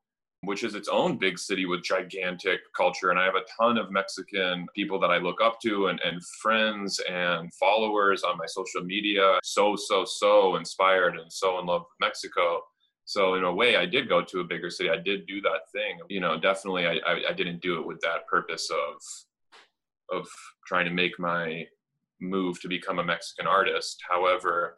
which 0.42 0.64
is 0.64 0.74
its 0.74 0.88
own 0.88 1.18
big 1.18 1.38
city 1.38 1.66
with 1.66 1.82
gigantic 1.82 2.60
culture. 2.74 3.10
And 3.10 3.18
I 3.18 3.24
have 3.24 3.34
a 3.34 3.44
ton 3.58 3.76
of 3.76 3.90
Mexican 3.90 4.66
people 4.74 4.98
that 5.00 5.10
I 5.10 5.18
look 5.18 5.40
up 5.42 5.60
to 5.60 5.88
and 5.88 6.00
and 6.00 6.24
friends 6.40 7.00
and 7.10 7.52
followers 7.54 8.22
on 8.22 8.38
my 8.38 8.46
social 8.46 8.82
media. 8.82 9.38
So 9.42 9.76
so 9.76 10.04
so 10.04 10.56
inspired 10.56 11.18
and 11.18 11.30
so 11.30 11.58
in 11.58 11.66
love 11.66 11.82
with 11.82 12.06
Mexico. 12.06 12.62
So 13.04 13.34
in 13.34 13.44
a 13.44 13.52
way 13.52 13.76
I 13.76 13.86
did 13.86 14.08
go 14.08 14.22
to 14.22 14.40
a 14.40 14.44
bigger 14.44 14.70
city. 14.70 14.88
I 14.88 14.96
did 14.96 15.26
do 15.26 15.40
that 15.42 15.70
thing. 15.72 15.98
You 16.08 16.20
know 16.20 16.38
definitely 16.40 16.86
I 16.86 16.94
I, 17.06 17.22
I 17.30 17.32
didn't 17.32 17.60
do 17.60 17.78
it 17.78 17.86
with 17.86 18.00
that 18.00 18.26
purpose 18.26 18.70
of 18.70 20.16
of 20.18 20.28
trying 20.66 20.86
to 20.86 20.90
make 20.90 21.18
my 21.18 21.66
move 22.20 22.60
to 22.60 22.68
become 22.68 22.98
a 22.98 23.04
Mexican 23.04 23.46
artist. 23.46 24.02
However 24.08 24.76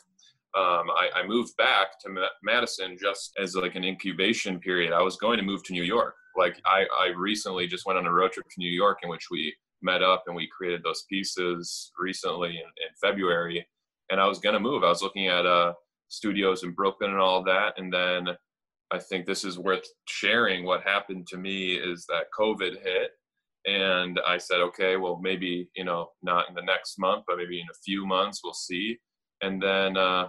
um 0.54 0.90
I 0.90 1.08
I 1.16 1.26
moved 1.26 1.56
back 1.56 1.98
to 2.00 2.10
Ma 2.10 2.26
Madison 2.42 2.96
just 3.00 3.32
as 3.40 3.54
like 3.54 3.74
an 3.74 3.84
incubation 3.84 4.58
period. 4.60 4.92
I 4.92 5.02
was 5.02 5.16
going 5.16 5.38
to 5.38 5.44
move 5.44 5.62
to 5.64 5.72
New 5.72 5.84
York. 5.84 6.14
Like 6.36 6.60
I 6.66 6.84
I 6.98 7.08
recently 7.16 7.66
just 7.66 7.86
went 7.86 7.98
on 7.98 8.06
a 8.06 8.12
road 8.12 8.32
trip 8.32 8.46
to 8.48 8.60
New 8.60 8.70
York 8.70 8.98
in 9.02 9.08
which 9.08 9.28
we 9.30 9.54
met 9.82 10.02
up 10.02 10.24
and 10.26 10.36
we 10.36 10.48
created 10.56 10.82
those 10.82 11.04
pieces 11.10 11.90
recently 11.98 12.50
in, 12.50 12.54
in 12.56 12.90
February 13.00 13.66
and 14.10 14.20
I 14.20 14.26
was 14.26 14.38
going 14.38 14.54
to 14.54 14.60
move. 14.60 14.84
I 14.84 14.88
was 14.88 15.02
looking 15.02 15.28
at 15.28 15.46
uh 15.46 15.72
studios 16.08 16.62
in 16.62 16.72
Brooklyn 16.72 17.10
and 17.10 17.20
all 17.20 17.42
that 17.44 17.74
and 17.78 17.92
then 17.92 18.28
I 18.92 18.98
think 18.98 19.24
this 19.24 19.44
is 19.44 19.58
worth 19.58 19.86
sharing 20.06 20.64
what 20.66 20.82
happened 20.82 21.26
to 21.28 21.38
me 21.38 21.72
is 21.76 22.04
that 22.10 22.26
COVID 22.38 22.82
hit 22.82 23.12
and 23.64 24.20
I 24.26 24.36
said 24.38 24.60
okay 24.60 24.96
well 24.96 25.18
maybe 25.22 25.70
you 25.74 25.84
know 25.84 26.10
not 26.22 26.48
in 26.48 26.54
the 26.54 26.62
next 26.62 26.98
month 26.98 27.24
but 27.26 27.38
maybe 27.38 27.60
in 27.60 27.66
a 27.70 27.82
few 27.84 28.06
months 28.06 28.40
we'll 28.42 28.52
see 28.54 28.98
and 29.40 29.62
then 29.62 29.96
uh 29.96 30.28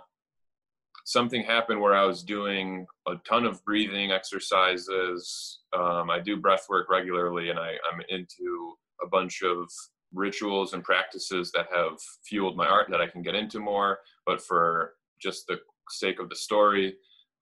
something 1.04 1.44
happened 1.44 1.82
where 1.82 1.96
I 1.96 2.06
was 2.06 2.24
doing 2.24 2.86
a 3.08 3.16
ton 3.28 3.46
of 3.46 3.64
breathing 3.66 4.12
exercises. 4.12 5.60
Um 5.78 6.10
I 6.10 6.20
do 6.20 6.38
breath 6.38 6.66
work 6.70 6.90
regularly 6.90 7.50
and 7.50 7.60
I 7.60 7.72
I'm 7.92 8.02
into 8.10 8.76
a 9.04 9.08
bunch 9.08 9.42
of 9.44 9.70
rituals 10.14 10.74
and 10.74 10.84
practices 10.84 11.52
that 11.52 11.68
have 11.74 12.00
fueled 12.24 12.56
my 12.56 12.68
art 12.68 12.88
that 12.90 13.02
I 13.02 13.08
can 13.08 13.22
get 13.22 13.36
into 13.36 13.60
more, 13.60 14.00
but 14.26 14.42
for 14.42 14.94
just 15.20 15.48
the 15.48 15.60
sake 15.90 16.20
of 16.20 16.30
the 16.30 16.36
story, 16.36 16.96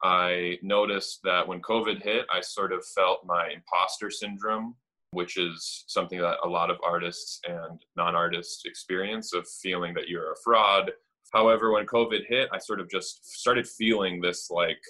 I 0.04 0.58
noticed 0.64 1.20
that 1.24 1.48
when 1.48 1.62
COVID 1.62 2.02
hit, 2.02 2.26
I 2.34 2.42
sort 2.42 2.74
of 2.74 2.86
felt 2.86 3.26
my 3.26 3.50
imposter 3.54 4.10
syndrome, 4.10 4.76
which 5.12 5.38
is 5.38 5.84
something 5.88 6.20
that 6.20 6.38
a 6.44 6.48
lot 6.48 6.72
of 6.72 6.78
artists 6.84 7.40
and 7.48 7.84
non-artists 7.96 8.66
experience 8.66 9.34
of 9.34 9.48
feeling 9.48 9.94
that 9.94 10.08
you're 10.08 10.32
a 10.32 10.42
fraud 10.44 10.92
however 11.34 11.72
when 11.72 11.86
covid 11.86 12.22
hit 12.28 12.50
i 12.52 12.58
sort 12.58 12.80
of 12.80 12.90
just 12.90 13.40
started 13.40 13.68
feeling 13.68 14.22
this 14.22 14.50
like 14.50 14.82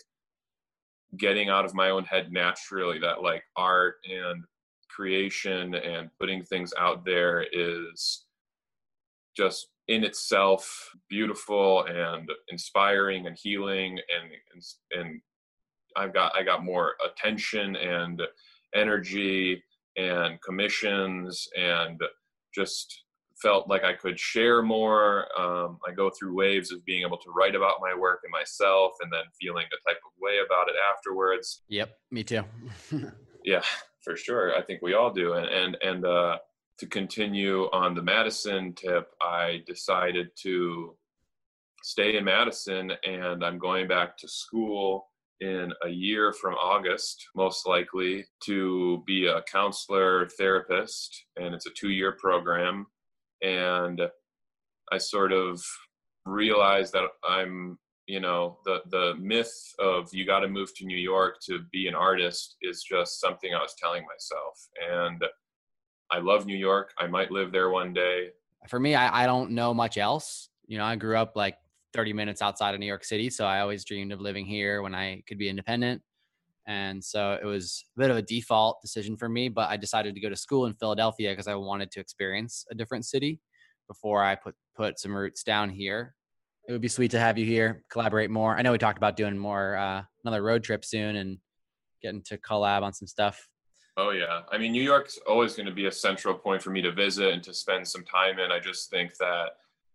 getting 1.17 1.49
out 1.49 1.65
of 1.65 1.73
my 1.73 1.89
own 1.89 2.03
head 2.03 2.31
naturally 2.31 2.99
that 2.99 3.21
like 3.21 3.43
art 3.57 3.95
and 4.09 4.43
creation 4.89 5.75
and 5.75 6.09
putting 6.19 6.43
things 6.43 6.73
out 6.77 7.03
there 7.05 7.45
is 7.53 8.25
just 9.35 9.67
in 9.87 10.03
itself 10.03 10.89
beautiful 11.09 11.85
and 11.85 12.29
inspiring 12.49 13.27
and 13.27 13.37
healing 13.41 13.99
and 14.15 14.31
and, 14.53 14.63
and 14.99 15.21
I've 15.95 16.13
got 16.13 16.33
I 16.35 16.43
got 16.43 16.63
more 16.63 16.95
attention 17.05 17.75
and 17.75 18.21
energy 18.73 19.61
and 19.97 20.41
commissions 20.41 21.47
and 21.57 21.99
just 22.55 23.03
felt 23.41 23.67
like 23.67 23.83
I 23.83 23.93
could 23.93 24.19
share 24.19 24.61
more. 24.61 25.27
Um, 25.39 25.79
I 25.87 25.91
go 25.91 26.09
through 26.09 26.35
waves 26.35 26.71
of 26.71 26.83
being 26.85 27.03
able 27.05 27.17
to 27.17 27.31
write 27.31 27.55
about 27.55 27.75
my 27.81 27.97
work 27.97 28.21
and 28.23 28.31
myself 28.31 28.93
and 29.01 29.11
then 29.11 29.23
feeling 29.39 29.65
a 29.65 29.89
type 29.89 29.99
of 30.05 30.11
way 30.19 30.37
about 30.45 30.69
it 30.69 30.75
afterwards. 30.93 31.63
Yep, 31.67 31.97
me 32.11 32.23
too. 32.23 32.43
yeah, 33.43 33.61
for 34.03 34.15
sure. 34.15 34.55
I 34.55 34.61
think 34.61 34.81
we 34.81 34.93
all 34.93 35.11
do. 35.11 35.33
And, 35.33 35.47
and, 35.47 35.77
and 35.81 36.05
uh, 36.05 36.37
to 36.79 36.85
continue 36.87 37.63
on 37.71 37.95
the 37.95 38.03
Madison 38.03 38.73
tip, 38.73 39.09
I 39.21 39.63
decided 39.65 40.29
to 40.43 40.95
stay 41.83 42.17
in 42.17 42.25
Madison 42.25 42.91
and 43.05 43.43
I'm 43.43 43.57
going 43.57 43.87
back 43.87 44.17
to 44.17 44.27
school 44.27 45.07
in 45.39 45.73
a 45.83 45.89
year 45.89 46.31
from 46.31 46.53
August 46.53 47.27
most 47.35 47.67
likely 47.67 48.23
to 48.43 49.03
be 49.07 49.25
a 49.25 49.41
counselor 49.51 50.29
therapist 50.37 51.25
and 51.37 51.55
it's 51.55 51.65
a 51.65 51.71
2 51.71 51.89
year 51.89 52.11
program 52.11 52.85
and 53.41 54.01
i 54.91 54.97
sort 54.97 55.31
of 55.31 55.61
realized 56.25 56.93
that 56.93 57.03
i'm 57.27 57.77
you 58.07 58.19
know 58.19 58.57
the 58.65 58.81
the 58.89 59.13
myth 59.19 59.53
of 59.79 60.09
you 60.11 60.25
got 60.25 60.39
to 60.41 60.47
move 60.47 60.75
to 60.75 60.85
new 60.85 60.97
york 60.97 61.37
to 61.41 61.59
be 61.71 61.87
an 61.87 61.95
artist 61.95 62.57
is 62.61 62.83
just 62.83 63.19
something 63.19 63.53
i 63.53 63.59
was 63.59 63.75
telling 63.81 64.03
myself. 64.03 64.67
And 64.91 65.23
i 66.11 66.19
love 66.19 66.45
new 66.45 66.57
york. 66.57 66.91
I 66.99 67.07
might 67.07 67.31
live 67.31 67.51
there 67.51 67.69
one 67.69 67.93
day. 67.93 68.29
For 68.67 68.79
me 68.79 68.95
i 68.95 69.23
i 69.23 69.25
don't 69.25 69.51
know 69.51 69.73
much 69.73 69.97
else. 69.97 70.49
You 70.67 70.77
know 70.77 70.85
i 70.85 70.95
grew 70.95 71.17
up 71.17 71.33
like 71.35 71.55
30 71.93 72.13
minutes 72.13 72.41
outside 72.41 72.73
of 72.73 72.79
new 72.79 72.85
york 72.85 73.03
city 73.03 73.29
so 73.29 73.45
i 73.45 73.59
always 73.59 73.83
dreamed 73.83 74.13
of 74.13 74.21
living 74.21 74.45
here 74.45 74.81
when 74.81 74.95
i 74.95 75.21
could 75.27 75.37
be 75.37 75.49
independent. 75.49 76.01
And 76.67 77.03
so 77.03 77.37
it 77.41 77.45
was 77.45 77.83
a 77.97 77.99
bit 77.99 78.11
of 78.11 78.17
a 78.17 78.21
default 78.21 78.81
decision 78.81 79.17
for 79.17 79.27
me, 79.27 79.49
but 79.49 79.69
I 79.69 79.77
decided 79.77 80.15
to 80.15 80.21
go 80.21 80.29
to 80.29 80.35
school 80.35 80.65
in 80.67 80.73
Philadelphia 80.75 81.31
because 81.31 81.47
I 81.47 81.55
wanted 81.55 81.91
to 81.91 81.99
experience 81.99 82.65
a 82.71 82.75
different 82.75 83.05
city 83.05 83.39
before 83.87 84.23
I 84.23 84.35
put 84.35 84.55
put 84.75 84.99
some 84.99 85.15
roots 85.15 85.43
down 85.43 85.69
here. 85.69 86.15
It 86.67 86.71
would 86.71 86.81
be 86.81 86.87
sweet 86.87 87.11
to 87.11 87.19
have 87.19 87.37
you 87.37 87.45
here, 87.45 87.83
collaborate 87.91 88.29
more. 88.29 88.55
I 88.55 88.61
know 88.61 88.71
we 88.71 88.77
talked 88.77 88.97
about 88.97 89.17
doing 89.17 89.37
more 89.37 89.75
uh 89.75 90.03
another 90.23 90.43
road 90.43 90.63
trip 90.63 90.85
soon 90.85 91.15
and 91.15 91.37
getting 92.01 92.21
to 92.23 92.37
collab 92.37 92.83
on 92.83 92.93
some 92.93 93.07
stuff. 93.07 93.47
Oh 93.97 94.11
yeah. 94.11 94.41
I 94.51 94.57
mean, 94.57 94.71
New 94.71 94.83
York's 94.83 95.19
always 95.27 95.55
going 95.55 95.65
to 95.65 95.73
be 95.73 95.87
a 95.87 95.91
central 95.91 96.33
point 96.33 96.61
for 96.61 96.69
me 96.69 96.81
to 96.81 96.91
visit 96.91 97.33
and 97.33 97.43
to 97.43 97.53
spend 97.53 97.87
some 97.87 98.05
time 98.05 98.39
in. 98.39 98.51
I 98.51 98.59
just 98.59 98.89
think 98.89 99.15
that 99.17 99.49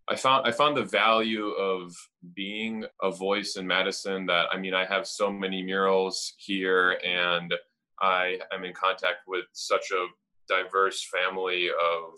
I 0.08 0.14
found 0.14 0.46
I 0.46 0.52
found 0.52 0.76
the 0.76 0.84
value 0.84 1.48
of 1.48 1.92
being 2.34 2.84
a 3.02 3.10
voice 3.10 3.56
in 3.56 3.66
Madison 3.66 4.26
that 4.26 4.46
I 4.52 4.58
mean 4.58 4.74
I 4.74 4.84
have 4.84 5.06
so 5.06 5.32
many 5.32 5.62
murals 5.62 6.34
here 6.38 7.00
and 7.04 7.52
I 8.00 8.38
am 8.52 8.64
in 8.64 8.72
contact 8.72 9.26
with 9.26 9.46
such 9.52 9.90
a 9.90 10.06
diverse 10.48 11.08
family 11.12 11.68
of 11.68 12.10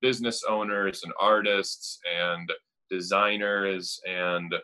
business 0.00 0.44
owners 0.48 1.02
and 1.02 1.12
artists 1.18 1.98
and 2.08 2.52
designers 2.88 4.00
and 4.06 4.54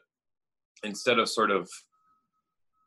instead 0.84 1.18
of 1.18 1.28
sort 1.28 1.50
of 1.50 1.68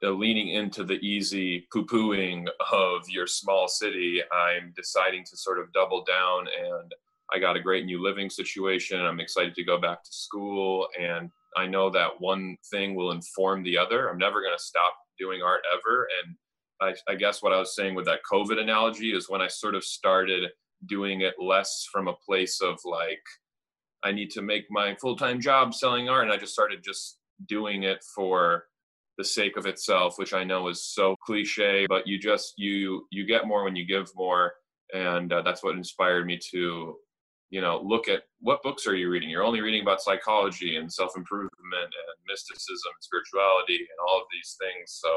leaning 0.01 0.49
into 0.49 0.83
the 0.85 0.99
easy 1.05 1.67
poo-pooing 1.73 2.47
of 2.71 3.09
your 3.09 3.27
small 3.27 3.67
city 3.67 4.21
I'm 4.31 4.71
deciding 4.77 5.25
to 5.25 5.35
sort 5.35 5.59
of 5.59 5.73
double 5.73 6.05
down 6.05 6.47
and 6.47 6.93
I 7.33 7.39
got 7.39 7.57
a 7.57 7.61
great 7.61 7.85
new 7.85 8.01
living 8.01 8.29
situation. 8.29 9.01
I'm 9.01 9.19
excited 9.19 9.53
to 9.55 9.63
go 9.63 9.79
back 9.79 10.03
to 10.03 10.11
school 10.11 10.87
and 10.99 11.29
I 11.55 11.65
know 11.65 11.89
that 11.89 12.19
one 12.19 12.55
thing 12.71 12.95
will 12.95 13.11
inform 13.11 13.63
the 13.63 13.77
other. 13.77 14.09
I'm 14.09 14.17
never 14.17 14.41
going 14.41 14.55
to 14.57 14.63
stop 14.63 14.93
doing 15.19 15.41
art 15.41 15.61
ever 15.73 16.07
and 16.23 16.35
I 16.79 16.93
I 17.11 17.15
guess 17.15 17.41
what 17.41 17.53
I 17.53 17.59
was 17.59 17.75
saying 17.75 17.95
with 17.95 18.05
that 18.05 18.19
COVID 18.31 18.59
analogy 18.59 19.11
is 19.11 19.29
when 19.29 19.41
I 19.41 19.47
sort 19.47 19.75
of 19.75 19.83
started 19.83 20.49
doing 20.85 21.21
it 21.21 21.35
less 21.39 21.87
from 21.91 22.07
a 22.07 22.13
place 22.13 22.61
of 22.61 22.79
like 22.85 23.23
I 24.03 24.11
need 24.11 24.29
to 24.31 24.41
make 24.41 24.65
my 24.69 24.95
full-time 24.95 25.41
job 25.41 25.73
selling 25.73 26.07
art 26.07 26.23
and 26.23 26.31
I 26.31 26.37
just 26.37 26.53
started 26.53 26.83
just 26.83 27.17
doing 27.47 27.83
it 27.83 28.03
for 28.15 28.65
the 29.17 29.23
sake 29.23 29.57
of 29.57 29.65
itself 29.65 30.17
which 30.17 30.33
I 30.33 30.43
know 30.43 30.67
is 30.67 30.85
so 30.85 31.15
cliché 31.27 31.87
but 31.89 32.05
you 32.05 32.19
just 32.19 32.53
you 32.57 33.07
you 33.11 33.25
get 33.25 33.47
more 33.47 33.63
when 33.63 33.75
you 33.75 33.85
give 33.85 34.11
more 34.15 34.53
and 34.93 35.33
uh, 35.33 35.41
that's 35.41 35.63
what 35.63 35.75
inspired 35.75 36.27
me 36.27 36.39
to 36.51 36.95
you 37.49 37.61
know 37.61 37.81
look 37.83 38.07
at 38.07 38.23
what 38.39 38.63
books 38.63 38.87
are 38.87 38.95
you 38.95 39.09
reading? 39.09 39.29
You're 39.29 39.43
only 39.43 39.61
reading 39.61 39.81
about 39.81 40.01
psychology 40.01 40.77
and 40.77 40.91
self 40.91 41.15
improvement 41.15 41.51
and 41.73 42.17
mysticism 42.27 42.91
and 42.93 43.01
spirituality 43.03 43.77
and 43.77 43.99
all 44.07 44.17
of 44.17 44.27
these 44.31 44.57
things. 44.59 44.99
So 45.01 45.09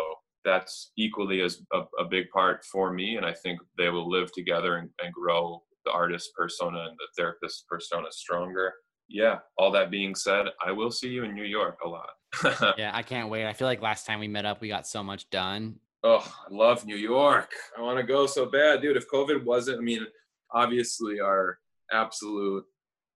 that's 0.44 0.92
equally 0.96 1.42
as 1.42 1.62
a, 1.72 1.80
a 1.98 2.04
big 2.08 2.30
part 2.30 2.64
for 2.64 2.92
me 2.92 3.16
and 3.16 3.26
i 3.26 3.32
think 3.32 3.60
they 3.76 3.90
will 3.90 4.08
live 4.08 4.32
together 4.32 4.76
and, 4.76 4.88
and 5.02 5.12
grow 5.12 5.62
the 5.84 5.92
artist 5.92 6.30
persona 6.36 6.78
and 6.88 6.96
the 6.98 7.08
therapist 7.16 7.66
persona 7.68 8.06
stronger. 8.10 8.72
Yeah 9.08 9.38
all 9.58 9.70
that 9.72 9.90
being 9.90 10.14
said 10.14 10.46
i 10.64 10.70
will 10.70 10.90
see 10.90 11.08
you 11.08 11.24
in 11.24 11.34
new 11.34 11.44
york 11.44 11.78
a 11.84 11.88
lot. 11.88 12.74
Yeah 12.78 12.92
i 12.94 13.02
can't 13.02 13.28
wait. 13.28 13.46
I 13.46 13.52
feel 13.52 13.66
like 13.66 13.82
last 13.82 14.06
time 14.06 14.20
we 14.20 14.28
met 14.28 14.46
up 14.46 14.60
we 14.60 14.68
got 14.68 14.86
so 14.86 15.02
much 15.02 15.28
done. 15.30 15.76
Oh 16.04 16.18
i 16.18 16.54
love 16.54 16.86
new 16.86 16.96
york. 16.96 17.50
I 17.76 17.82
want 17.82 17.98
to 17.98 18.04
go 18.04 18.26
so 18.26 18.46
bad. 18.46 18.82
Dude 18.82 18.96
if 18.96 19.08
covid 19.08 19.44
wasn't 19.44 19.78
i 19.78 19.82
mean 19.82 20.06
obviously 20.52 21.20
our 21.20 21.58
absolute 21.92 22.64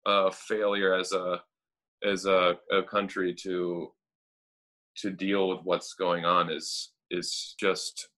uh 0.05 0.29
failure 0.31 0.93
as 0.93 1.11
a 1.11 1.41
as 2.03 2.25
a 2.25 2.57
a 2.71 2.83
country 2.83 3.33
to 3.33 3.89
to 4.97 5.09
deal 5.09 5.49
with 5.49 5.59
what's 5.63 5.93
going 5.93 6.25
on 6.25 6.51
is 6.51 6.91
is 7.09 7.55
just 7.59 8.09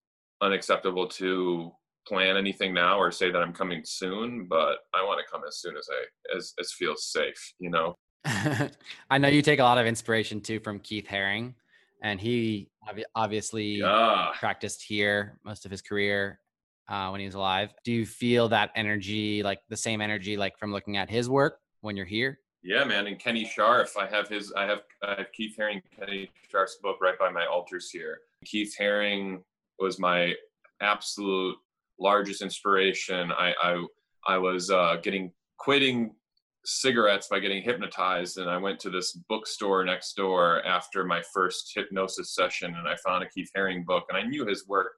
unacceptable 0.42 1.08
to 1.08 1.72
plan 2.08 2.38
anything 2.38 2.74
now 2.74 3.00
or 3.00 3.12
say 3.12 3.32
that 3.32 3.42
I'm 3.42 3.54
coming 3.54 3.82
soon, 3.84 4.46
but 4.48 4.78
I 4.94 5.04
want 5.04 5.20
to 5.20 5.32
come 5.32 5.42
as 5.48 5.60
soon 5.60 5.76
as 5.76 5.88
I 5.92 6.38
as 6.38 6.54
as 6.60 6.74
feels 6.74 7.06
safe, 7.12 7.54
you 7.60 7.70
know. 7.70 7.96
I 9.10 9.18
know 9.18 9.28
you 9.28 9.42
take 9.42 9.60
a 9.60 9.64
lot 9.64 9.78
of 9.78 9.86
inspiration 9.86 10.42
too 10.42 10.60
from 10.60 10.80
Keith 10.80 11.08
Haring 11.08 11.54
and 12.04 12.20
he 12.20 12.70
obviously 13.16 13.78
yeah. 13.78 14.30
practiced 14.40 14.84
here 14.84 15.40
most 15.46 15.66
of 15.66 15.72
his 15.72 15.82
career 15.82 16.40
uh, 16.88 17.10
when 17.10 17.20
he 17.20 17.26
was 17.26 17.36
alive. 17.36 17.74
Do 17.84 17.92
you 17.92 18.06
feel 18.06 18.50
that 18.50 18.72
energy, 18.76 19.44
like 19.44 19.60
the 19.70 19.78
same 19.78 20.02
energy, 20.02 20.38
like 20.38 20.58
from 20.58 20.72
looking 20.72 20.98
at 20.98 21.10
his 21.10 21.30
work 21.30 21.60
when 21.82 21.96
you're 21.96 22.06
here? 22.06 22.40
Yeah, 22.64 22.84
man. 22.84 23.08
And 23.08 23.20
Kenny 23.20 23.46
Scharf, 23.46 23.96
I 23.96 24.08
have 24.08 24.28
his, 24.28 24.52
I 24.54 24.66
have, 24.66 24.82
I 25.04 25.16
have 25.16 25.32
Keith 25.34 25.56
Haring, 25.60 25.82
Kenny 25.98 26.32
Scharf's 26.52 26.78
book 26.82 26.98
right 27.02 27.18
by 27.20 27.30
my 27.30 27.46
altars 27.46 27.90
here. 27.92 28.20
Keith 28.44 28.76
Haring 28.80 29.44
was 29.80 30.00
my 30.00 30.34
absolute 30.82 31.56
largest 32.00 32.42
inspiration. 32.42 33.32
I, 33.32 33.54
I, 33.62 33.86
I 34.28 34.38
was 34.38 34.72
uh, 34.72 34.98
getting, 35.04 35.32
quitting 35.58 36.16
cigarettes 36.66 37.28
by 37.30 37.40
getting 37.40 37.62
hypnotized 37.62 38.40
and 38.40 38.50
I 38.50 38.58
went 38.58 38.80
to 38.80 38.90
this 38.90 39.14
bookstore 39.30 39.86
next 39.86 40.16
door 40.16 40.66
after 40.66 41.06
my 41.06 41.22
first 41.34 41.72
hypnosis 41.76 42.34
session 42.34 42.74
and 42.76 42.88
I 42.88 42.96
found 43.06 43.24
a 43.24 43.30
Keith 43.30 43.52
Haring 43.56 43.86
book 43.86 44.06
and 44.10 44.18
I 44.18 44.24
knew 44.24 44.46
his 44.46 44.68
work 44.68 44.94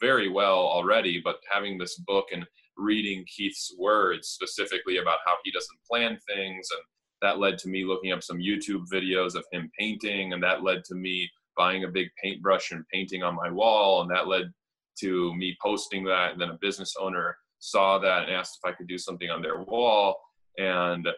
very 0.00 0.28
well 0.28 0.58
already 0.58 1.20
but 1.22 1.36
having 1.50 1.78
this 1.78 1.96
book 2.06 2.26
and 2.32 2.46
reading 2.76 3.24
Keith's 3.26 3.74
words 3.78 4.28
specifically 4.28 4.98
about 4.98 5.18
how 5.26 5.34
he 5.44 5.50
doesn't 5.50 5.78
plan 5.88 6.18
things 6.28 6.68
and 6.70 6.80
that 7.22 7.38
led 7.38 7.58
to 7.58 7.68
me 7.68 7.84
looking 7.84 8.12
up 8.12 8.22
some 8.22 8.38
YouTube 8.38 8.84
videos 8.92 9.34
of 9.34 9.44
him 9.52 9.70
painting 9.78 10.32
and 10.32 10.42
that 10.42 10.62
led 10.62 10.84
to 10.84 10.94
me 10.94 11.28
buying 11.56 11.84
a 11.84 11.88
big 11.88 12.08
paintbrush 12.22 12.72
and 12.72 12.84
painting 12.92 13.22
on 13.22 13.34
my 13.34 13.50
wall 13.50 14.02
and 14.02 14.10
that 14.10 14.28
led 14.28 14.52
to 15.00 15.34
me 15.34 15.56
posting 15.62 16.04
that 16.04 16.32
and 16.32 16.40
then 16.40 16.50
a 16.50 16.58
business 16.60 16.94
owner 17.00 17.36
saw 17.58 17.98
that 17.98 18.24
and 18.24 18.32
asked 18.32 18.58
if 18.62 18.68
I 18.68 18.74
could 18.74 18.86
do 18.86 18.98
something 18.98 19.30
on 19.30 19.40
their 19.40 19.62
wall 19.62 20.16
and 20.58 21.08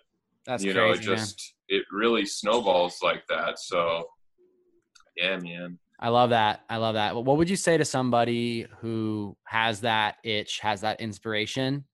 That's 0.47 0.63
you 0.63 0.73
know 0.73 0.93
crazy, 0.93 1.01
it 1.13 1.17
just 1.17 1.55
man. 1.71 1.81
it 1.81 1.87
really 1.91 2.25
snowballs 2.25 2.99
like 3.03 3.25
that 3.29 3.59
so 3.59 4.05
yeah 5.17 5.37
man 5.39 5.79
I 6.01 6.11
love 6.11 6.31
that. 6.31 6.61
I 6.71 6.77
love 6.77 6.95
that. 6.95 7.17
What 7.17 7.37
would 7.39 7.51
you 7.51 7.57
say 7.57 7.77
to 7.77 7.85
somebody 7.85 8.67
who 8.81 9.37
has 9.45 9.81
that 9.81 10.17
itch, 10.23 10.61
has 10.61 10.83
that 10.83 11.01
inspiration, 11.01 11.85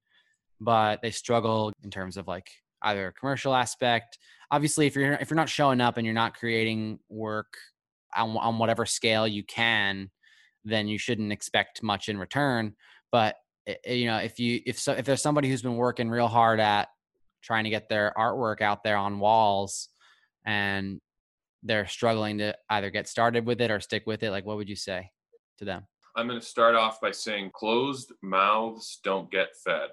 but 0.60 1.00
they 1.00 1.10
struggle 1.10 1.72
in 1.82 1.90
terms 1.90 2.16
of 2.16 2.28
like 2.28 2.50
either 2.82 3.08
a 3.08 3.12
commercial 3.12 3.54
aspect? 3.54 4.18
Obviously, 4.50 4.86
if 4.86 4.94
you're 4.94 5.14
if 5.14 5.30
you're 5.30 5.36
not 5.36 5.48
showing 5.48 5.80
up 5.80 5.96
and 5.96 6.04
you're 6.04 6.14
not 6.14 6.34
creating 6.34 6.98
work 7.08 7.56
on 8.14 8.36
on 8.36 8.58
whatever 8.58 8.84
scale 8.84 9.26
you 9.26 9.42
can, 9.42 10.10
then 10.64 10.86
you 10.86 10.98
shouldn't 10.98 11.32
expect 11.32 11.82
much 11.82 12.08
in 12.08 12.18
return, 12.18 12.74
but 13.10 13.36
you 13.86 14.06
know, 14.06 14.18
if 14.18 14.38
you 14.38 14.60
if 14.66 14.78
so 14.78 14.92
if 14.92 15.06
there's 15.06 15.22
somebody 15.22 15.48
who's 15.48 15.62
been 15.62 15.76
working 15.76 16.10
real 16.10 16.28
hard 16.28 16.60
at 16.60 16.88
trying 17.42 17.64
to 17.64 17.70
get 17.70 17.88
their 17.88 18.12
artwork 18.16 18.60
out 18.60 18.82
there 18.82 18.96
on 18.96 19.18
walls 19.18 19.88
and 20.44 21.00
they're 21.64 21.86
struggling 21.86 22.38
to 22.38 22.54
either 22.70 22.90
get 22.90 23.08
started 23.08 23.46
with 23.46 23.60
it 23.60 23.70
or 23.70 23.80
stick 23.80 24.04
with 24.06 24.22
it 24.22 24.30
like 24.30 24.44
what 24.44 24.56
would 24.56 24.68
you 24.68 24.76
say 24.76 25.10
to 25.58 25.64
them? 25.64 25.86
I'm 26.16 26.28
going 26.28 26.38
to 26.38 26.46
start 26.46 26.76
off 26.76 27.00
by 27.00 27.10
saying 27.10 27.50
closed 27.54 28.12
mouths 28.22 29.00
don't 29.02 29.30
get 29.30 29.48
fed 29.64 29.88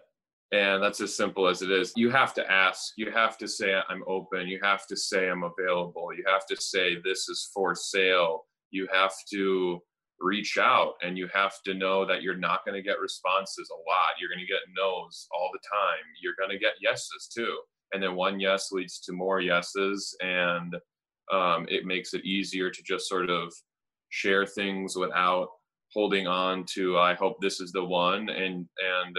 and 0.52 0.84
that's 0.84 1.00
as 1.02 1.16
simple 1.16 1.48
as 1.48 1.62
it 1.62 1.72
is. 1.72 1.94
You 1.96 2.10
have 2.12 2.34
to 2.36 2.52
ask 2.52 2.94
you 2.98 3.12
have 3.12 3.38
to 3.38 3.48
say 3.48 3.80
i'm 3.90 4.04
open 4.08 4.48
you 4.48 4.60
have 4.62 4.86
to 4.88 4.98
say 4.98 5.30
i'm 5.30 5.44
available 5.44 6.10
you 6.16 6.24
have 6.28 6.46
to 6.48 6.56
say 6.62 6.98
this 7.04 7.30
is 7.30 7.50
for 7.54 7.74
sale 7.76 8.46
you 8.72 8.88
have 8.92 9.14
to 9.34 9.80
reach 10.20 10.58
out 10.58 10.94
and 11.02 11.18
you 11.18 11.28
have 11.34 11.56
to 11.66 11.74
know 11.74 12.06
that 12.06 12.22
you're 12.22 12.38
not 12.38 12.64
going 12.66 12.76
to 12.76 12.88
get 12.88 13.00
responses 13.00 13.70
a 13.72 13.90
lot 13.90 14.14
you're 14.20 14.30
going 14.30 14.46
to 14.46 14.46
get 14.46 14.62
no's 14.78 15.28
all 15.34 15.50
the 15.52 15.60
time 15.72 16.04
you're 16.22 16.36
going 16.38 16.52
to 16.52 16.60
get 16.60 16.74
yeses 16.82 17.30
too 17.34 17.58
and 17.94 18.02
then 18.04 18.16
one 18.16 18.40
yes 18.40 18.72
leads 18.72 19.00
to 19.00 19.14
more 19.14 19.42
yeses 19.42 20.16
and 20.22 20.76
um 21.32 21.66
it 21.70 21.86
makes 21.86 22.14
it 22.14 22.26
easier 22.26 22.70
to 22.70 22.82
just 22.84 23.08
sort 23.08 23.30
of 23.30 23.54
share 24.10 24.46
things 24.46 24.96
without 24.96 25.48
holding 25.94 26.28
on 26.28 26.66
to 26.74 26.98
i 26.98 27.14
hope 27.14 27.36
this 27.42 27.60
is 27.60 27.72
the 27.72 27.84
one. 27.84 28.30
And 28.30 28.66
and 29.04 29.18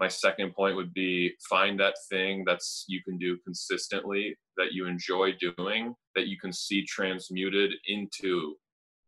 my 0.00 0.08
second 0.08 0.54
point 0.54 0.76
would 0.76 0.94
be 0.94 1.32
find 1.48 1.78
that 1.78 1.94
thing 2.10 2.42
that's 2.46 2.84
you 2.88 3.02
can 3.04 3.18
do 3.18 3.36
consistently 3.44 4.34
that 4.56 4.72
you 4.72 4.86
enjoy 4.86 5.32
doing 5.56 5.94
that 6.16 6.26
you 6.26 6.38
can 6.40 6.52
see 6.52 6.84
transmuted 6.86 7.70
into 7.86 8.54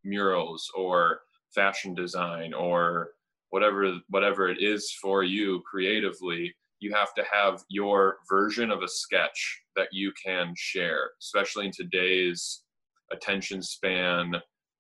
murals 0.04 0.70
or 0.76 1.20
fashion 1.54 1.94
design 1.94 2.52
or 2.52 3.10
whatever 3.50 3.98
whatever 4.08 4.48
it 4.48 4.62
is 4.62 4.92
for 5.00 5.22
you 5.24 5.62
creatively 5.70 6.54
you 6.82 6.92
have 6.92 7.14
to 7.14 7.24
have 7.30 7.62
your 7.68 8.16
version 8.28 8.70
of 8.70 8.82
a 8.82 8.88
sketch 8.88 9.62
that 9.76 9.88
you 9.92 10.12
can 10.24 10.52
share 10.56 11.10
especially 11.20 11.66
in 11.66 11.72
today's 11.72 12.62
attention 13.12 13.62
span 13.62 14.34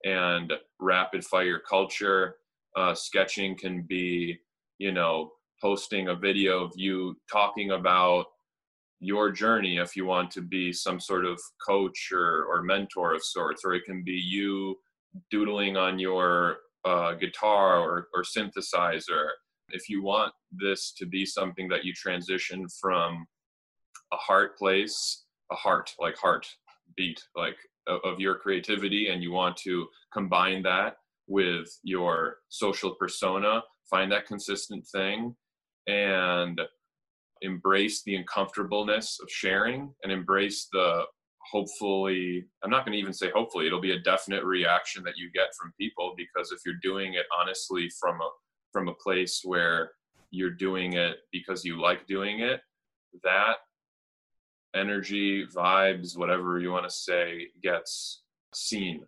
and 0.04 0.52
rapid 0.80 1.24
fire 1.24 1.60
culture. 1.68 2.36
Uh 2.76 2.94
sketching 2.94 3.56
can 3.56 3.82
be 3.82 4.38
you 4.78 4.92
know 4.92 5.30
posting 5.60 6.08
a 6.08 6.14
video 6.14 6.64
of 6.64 6.72
you 6.74 7.16
talking 7.30 7.70
about 7.70 8.26
your 8.98 9.30
journey 9.30 9.78
if 9.78 9.96
you 9.96 10.04
want 10.04 10.30
to 10.30 10.40
be 10.40 10.72
some 10.72 10.98
sort 11.00 11.24
of 11.24 11.40
coach 11.66 12.10
or 12.12 12.44
or 12.44 12.62
mentor 12.62 13.14
of 13.14 13.22
sorts 13.22 13.62
or 13.64 13.74
it 13.74 13.84
can 13.84 14.02
be 14.04 14.12
you 14.12 14.76
doodling 15.30 15.76
on 15.76 15.98
your 15.98 16.58
uh 16.84 17.12
guitar 17.12 17.78
or 17.80 18.08
or 18.14 18.22
synthesizer 18.22 19.26
if 19.72 19.88
you 19.88 20.02
want 20.02 20.32
this 20.52 20.92
to 20.98 21.06
be 21.06 21.26
something 21.26 21.68
that 21.68 21.84
you 21.84 21.92
transition 21.92 22.66
from 22.80 23.26
a 24.12 24.16
heart 24.16 24.56
place 24.56 25.24
a 25.50 25.54
heart 25.54 25.90
like 25.98 26.16
heart 26.16 26.46
beat 26.96 27.20
like 27.34 27.56
of 27.86 28.20
your 28.20 28.36
creativity 28.36 29.08
and 29.08 29.22
you 29.22 29.32
want 29.32 29.56
to 29.56 29.86
combine 30.12 30.62
that 30.62 30.96
with 31.26 31.68
your 31.82 32.36
social 32.48 32.94
persona 32.94 33.62
find 33.90 34.12
that 34.12 34.26
consistent 34.26 34.86
thing 34.88 35.34
and 35.86 36.60
embrace 37.42 38.02
the 38.02 38.14
uncomfortableness 38.14 39.18
of 39.20 39.28
sharing 39.30 39.92
and 40.04 40.12
embrace 40.12 40.68
the 40.72 41.02
hopefully 41.50 42.44
I'm 42.62 42.70
not 42.70 42.86
going 42.86 42.92
to 42.92 42.98
even 42.98 43.12
say 43.12 43.30
hopefully 43.34 43.66
it'll 43.66 43.80
be 43.80 43.92
a 43.92 44.00
definite 44.00 44.44
reaction 44.44 45.02
that 45.04 45.16
you 45.16 45.30
get 45.32 45.48
from 45.58 45.72
people 45.78 46.14
because 46.16 46.52
if 46.52 46.60
you're 46.64 46.76
doing 46.82 47.14
it 47.14 47.26
honestly 47.38 47.90
from 48.00 48.20
a 48.20 48.30
from 48.72 48.88
a 48.88 48.94
place 48.94 49.42
where 49.44 49.92
you're 50.30 50.50
doing 50.50 50.94
it 50.94 51.18
because 51.30 51.64
you 51.64 51.80
like 51.80 52.06
doing 52.06 52.40
it 52.40 52.60
that 53.22 53.56
energy 54.74 55.46
vibes 55.46 56.16
whatever 56.16 56.58
you 56.58 56.70
want 56.70 56.84
to 56.84 56.90
say 56.90 57.48
gets 57.62 58.22
seen. 58.54 59.04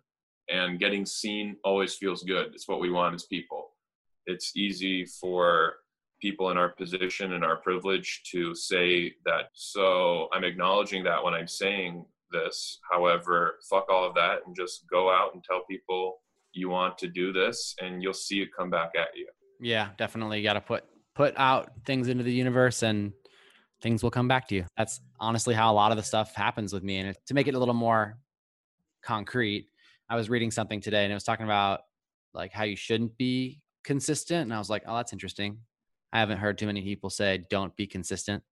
And 0.47 0.79
getting 0.79 1.07
seen 1.07 1.55
always 1.63 1.95
feels 1.95 2.21
good. 2.21 2.51
It's 2.53 2.67
what 2.67 2.79
we 2.79 2.91
want 2.91 3.15
as 3.15 3.23
people. 3.23 3.71
It's 4.27 4.55
easy 4.55 5.05
for 5.05 5.77
people 6.21 6.51
in 6.51 6.57
our 6.57 6.69
position 6.69 7.33
and 7.33 7.43
our 7.43 7.57
privilege 7.57 8.21
to 8.31 8.55
say 8.55 9.13
that 9.25 9.49
so 9.53 10.29
i'm 10.33 10.45
acknowledging 10.45 11.03
that 11.03 11.21
when 11.21 11.33
i'm 11.33 11.47
saying 11.47 12.05
this. 12.31 12.79
However 12.91 13.59
fuck 13.69 13.89
all 13.89 14.05
of 14.05 14.15
that 14.15 14.39
and 14.45 14.55
just 14.55 14.85
go 14.89 15.09
out 15.11 15.33
and 15.33 15.43
tell 15.43 15.63
people 15.69 16.21
you 16.53 16.69
want 16.69 16.97
to 16.99 17.07
do 17.07 17.33
this 17.33 17.75
and 17.81 18.01
you'll 18.01 18.13
see 18.13 18.41
it 18.41 18.49
come 18.57 18.69
back 18.69 18.91
at 18.97 19.09
you. 19.15 19.27
Yeah, 19.59 19.89
definitely 19.97 20.43
got 20.43 20.53
to 20.53 20.61
put 20.61 20.83
put 21.15 21.33
out 21.37 21.71
things 21.85 22.09
into 22.09 22.23
the 22.23 22.31
universe 22.33 22.83
and 22.83 23.13
things 23.81 24.03
will 24.03 24.11
come 24.11 24.27
back 24.27 24.47
to 24.49 24.55
you. 24.55 24.65
That's 24.77 24.99
honestly 25.19 25.53
how 25.53 25.71
a 25.71 25.75
lot 25.75 25.91
of 25.91 25.97
the 25.97 26.03
stuff 26.03 26.35
happens 26.35 26.73
with 26.73 26.83
me 26.83 26.97
and 26.97 27.15
to 27.27 27.33
make 27.33 27.47
it 27.47 27.55
a 27.55 27.59
little 27.59 27.73
more 27.73 28.17
concrete, 29.01 29.67
I 30.09 30.15
was 30.15 30.29
reading 30.29 30.51
something 30.51 30.81
today 30.81 31.03
and 31.03 31.11
it 31.11 31.15
was 31.15 31.23
talking 31.23 31.45
about 31.45 31.81
like 32.33 32.51
how 32.51 32.63
you 32.63 32.75
shouldn't 32.75 33.17
be 33.17 33.61
consistent 33.83 34.41
and 34.41 34.53
I 34.53 34.57
was 34.57 34.69
like, 34.69 34.83
"Oh, 34.85 34.95
that's 34.97 35.13
interesting. 35.13 35.59
I 36.11 36.19
haven't 36.19 36.39
heard 36.39 36.57
too 36.57 36.65
many 36.65 36.81
people 36.81 37.09
say 37.09 37.45
don't 37.49 37.75
be 37.75 37.87
consistent." 37.87 38.43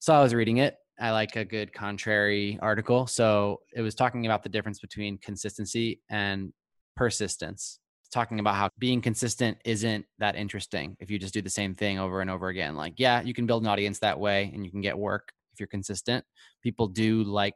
So 0.00 0.14
I 0.14 0.22
was 0.22 0.34
reading 0.34 0.58
it. 0.58 0.76
I 1.00 1.12
like 1.12 1.36
a 1.36 1.44
good 1.44 1.72
contrary 1.72 2.58
article. 2.60 3.06
So 3.06 3.60
it 3.74 3.82
was 3.82 3.94
talking 3.94 4.26
about 4.26 4.42
the 4.42 4.48
difference 4.48 4.80
between 4.80 5.18
consistency 5.18 6.00
and 6.10 6.52
persistence 6.96 7.78
talking 8.12 8.40
about 8.40 8.54
how 8.54 8.70
being 8.78 9.00
consistent 9.00 9.58
isn't 9.64 10.04
that 10.18 10.36
interesting 10.36 10.96
if 11.00 11.10
you 11.10 11.18
just 11.18 11.34
do 11.34 11.42
the 11.42 11.50
same 11.50 11.74
thing 11.74 11.98
over 11.98 12.20
and 12.20 12.30
over 12.30 12.48
again. 12.48 12.74
Like, 12.76 12.94
yeah, 12.96 13.20
you 13.20 13.34
can 13.34 13.46
build 13.46 13.62
an 13.62 13.68
audience 13.68 13.98
that 13.98 14.18
way 14.18 14.50
and 14.54 14.64
you 14.64 14.70
can 14.70 14.80
get 14.80 14.98
work 14.98 15.32
if 15.52 15.60
you're 15.60 15.66
consistent. 15.66 16.24
People 16.62 16.86
do 16.86 17.22
like 17.22 17.54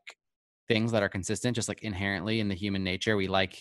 things 0.68 0.92
that 0.92 1.02
are 1.02 1.08
consistent 1.08 1.54
just 1.54 1.68
like 1.68 1.82
inherently 1.82 2.40
in 2.40 2.48
the 2.48 2.54
human 2.54 2.84
nature. 2.84 3.16
We 3.16 3.28
like 3.28 3.58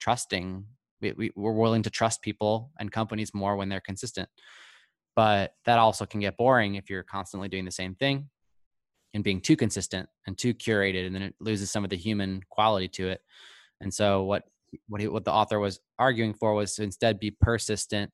trusting. 0.00 0.64
We, 1.00 1.12
we 1.12 1.32
we're 1.36 1.52
willing 1.52 1.82
to 1.82 1.90
trust 1.90 2.22
people 2.22 2.70
and 2.78 2.92
companies 2.92 3.32
more 3.34 3.56
when 3.56 3.68
they're 3.68 3.80
consistent. 3.80 4.28
But 5.14 5.54
that 5.64 5.78
also 5.78 6.04
can 6.04 6.20
get 6.20 6.36
boring 6.36 6.74
if 6.74 6.90
you're 6.90 7.02
constantly 7.02 7.48
doing 7.48 7.64
the 7.64 7.70
same 7.70 7.94
thing 7.94 8.28
and 9.14 9.24
being 9.24 9.40
too 9.40 9.56
consistent 9.56 10.08
and 10.26 10.36
too 10.36 10.52
curated 10.52 11.06
and 11.06 11.14
then 11.14 11.22
it 11.22 11.34
loses 11.40 11.70
some 11.70 11.84
of 11.84 11.90
the 11.90 11.96
human 11.96 12.42
quality 12.50 12.88
to 12.88 13.08
it. 13.08 13.22
And 13.80 13.92
so 13.92 14.24
what 14.24 14.44
what 14.88 15.00
he 15.00 15.08
what 15.08 15.24
the 15.24 15.32
author 15.32 15.58
was 15.58 15.80
arguing 15.98 16.34
for 16.34 16.54
was 16.54 16.74
to 16.74 16.82
instead 16.82 17.18
be 17.18 17.30
persistent 17.30 18.10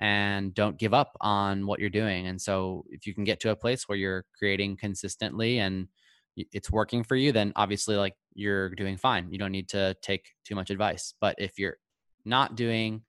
and 0.00 0.54
don't 0.54 0.78
give 0.78 0.92
up 0.92 1.16
on 1.20 1.66
what 1.66 1.80
you're 1.80 1.90
doing. 1.90 2.26
And 2.26 2.40
so 2.40 2.84
if 2.90 3.06
you 3.06 3.14
can 3.14 3.24
get 3.24 3.40
to 3.40 3.50
a 3.50 3.56
place 3.56 3.88
where 3.88 3.96
you're 3.96 4.24
creating 4.38 4.76
consistently 4.76 5.58
and 5.58 5.88
it's 6.36 6.70
working 6.70 7.04
for 7.04 7.14
you 7.14 7.30
then 7.30 7.52
obviously 7.54 7.96
like 7.96 8.14
you're 8.34 8.70
doing 8.70 8.96
fine. 8.96 9.30
You 9.30 9.38
don't 9.38 9.52
need 9.52 9.68
to 9.70 9.94
take 10.02 10.26
too 10.44 10.54
much 10.54 10.70
advice. 10.70 11.14
But 11.20 11.36
if 11.38 11.58
you're 11.58 11.76
not 12.24 12.56
doing 12.56 13.02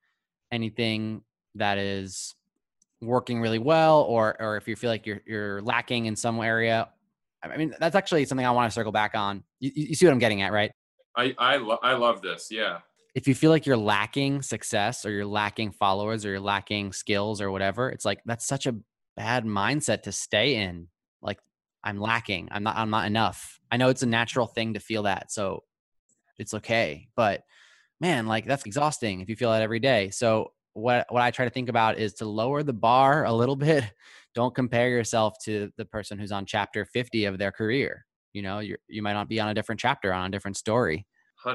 anything 0.52 1.22
that 1.56 1.78
is 1.78 2.36
working 3.02 3.42
really 3.42 3.60
well 3.60 4.02
or 4.04 4.36
or 4.42 4.58
if 4.58 4.68
you 4.68 4.76
feel 4.76 4.90
like 4.90 5.06
you're 5.06 5.22
you're 5.26 5.62
lacking 5.62 6.06
in 6.06 6.16
some 6.16 6.40
area 6.40 6.88
i 7.44 7.58
mean 7.58 7.76
that's 7.80 7.96
actually 7.96 8.26
something 8.26 8.46
i 8.46 8.52
want 8.52 8.70
to 8.70 8.74
circle 8.74 8.92
back 8.92 9.16
on. 9.16 9.44
You, 9.60 9.72
you 9.76 9.96
see 9.96 10.06
what 10.06 10.14
i'm 10.14 10.20
getting 10.20 10.42
at 10.42 10.52
right? 10.52 10.72
I 11.16 11.36
I 11.38 11.58
lo 11.58 11.78
I 11.82 11.94
love 11.94 12.22
this. 12.22 12.50
Yeah. 12.52 12.80
If 13.14 13.28
you 13.28 13.36
feel 13.36 13.50
like 13.50 13.66
you're 13.66 13.78
lacking 13.78 14.42
success 14.42 15.06
or 15.06 15.12
you're 15.12 15.26
lacking 15.26 15.72
followers 15.72 16.26
or 16.26 16.32
you're 16.32 16.40
lacking 16.40 16.92
skills 16.92 17.40
or 17.40 17.50
whatever, 17.50 17.90
it's 17.90 18.04
like 18.04 18.20
that's 18.26 18.46
such 18.46 18.66
a 18.66 18.76
bad 19.16 19.46
mindset 19.46 20.04
to 20.04 20.12
stay 20.12 20.56
in. 20.56 20.90
Like 21.22 21.40
I'm 21.84 22.00
lacking. 22.00 22.50
I'm 22.52 22.64
not 22.64 22.76
I'm 22.76 22.90
not 22.90 23.08
enough. 23.08 23.60
I 23.72 23.78
know 23.78 23.90
it's 23.90 24.04
a 24.04 24.08
natural 24.08 24.48
thing 24.48 24.74
to 24.74 24.80
feel 24.80 25.04
that. 25.04 25.32
So 25.32 25.64
it's 26.38 26.54
okay, 26.54 27.08
but 27.16 27.44
man, 28.02 28.28
like 28.28 28.46
that's 28.46 28.66
exhausting 28.66 29.22
if 29.22 29.30
you 29.30 29.36
feel 29.36 29.52
that 29.52 29.62
every 29.62 29.80
day. 29.80 30.10
So 30.10 30.52
what 30.74 31.06
what 31.10 31.22
I 31.22 31.32
try 31.32 31.46
to 31.46 31.52
think 31.52 31.70
about 31.70 31.98
is 31.98 32.16
to 32.16 32.26
lower 32.26 32.64
the 32.64 32.74
bar 32.74 33.26
a 33.26 33.34
little 33.34 33.56
bit. 33.68 33.86
Don't 34.34 34.54
compare 34.54 34.90
yourself 34.90 35.36
to 35.46 35.72
the 35.78 35.86
person 35.86 36.20
who's 36.20 36.34
on 36.34 36.46
chapter 36.46 36.84
50 36.84 37.24
of 37.26 37.38
their 37.38 37.54
career 37.54 38.05
you 38.36 38.42
know 38.42 38.60
you 38.60 38.76
you 38.88 39.02
might 39.02 39.14
not 39.14 39.30
be 39.30 39.40
on 39.40 39.48
a 39.48 39.54
different 39.54 39.80
chapter 39.80 40.14
on 40.14 40.28
a 40.28 40.30
different 40.30 40.58
story. 40.58 41.08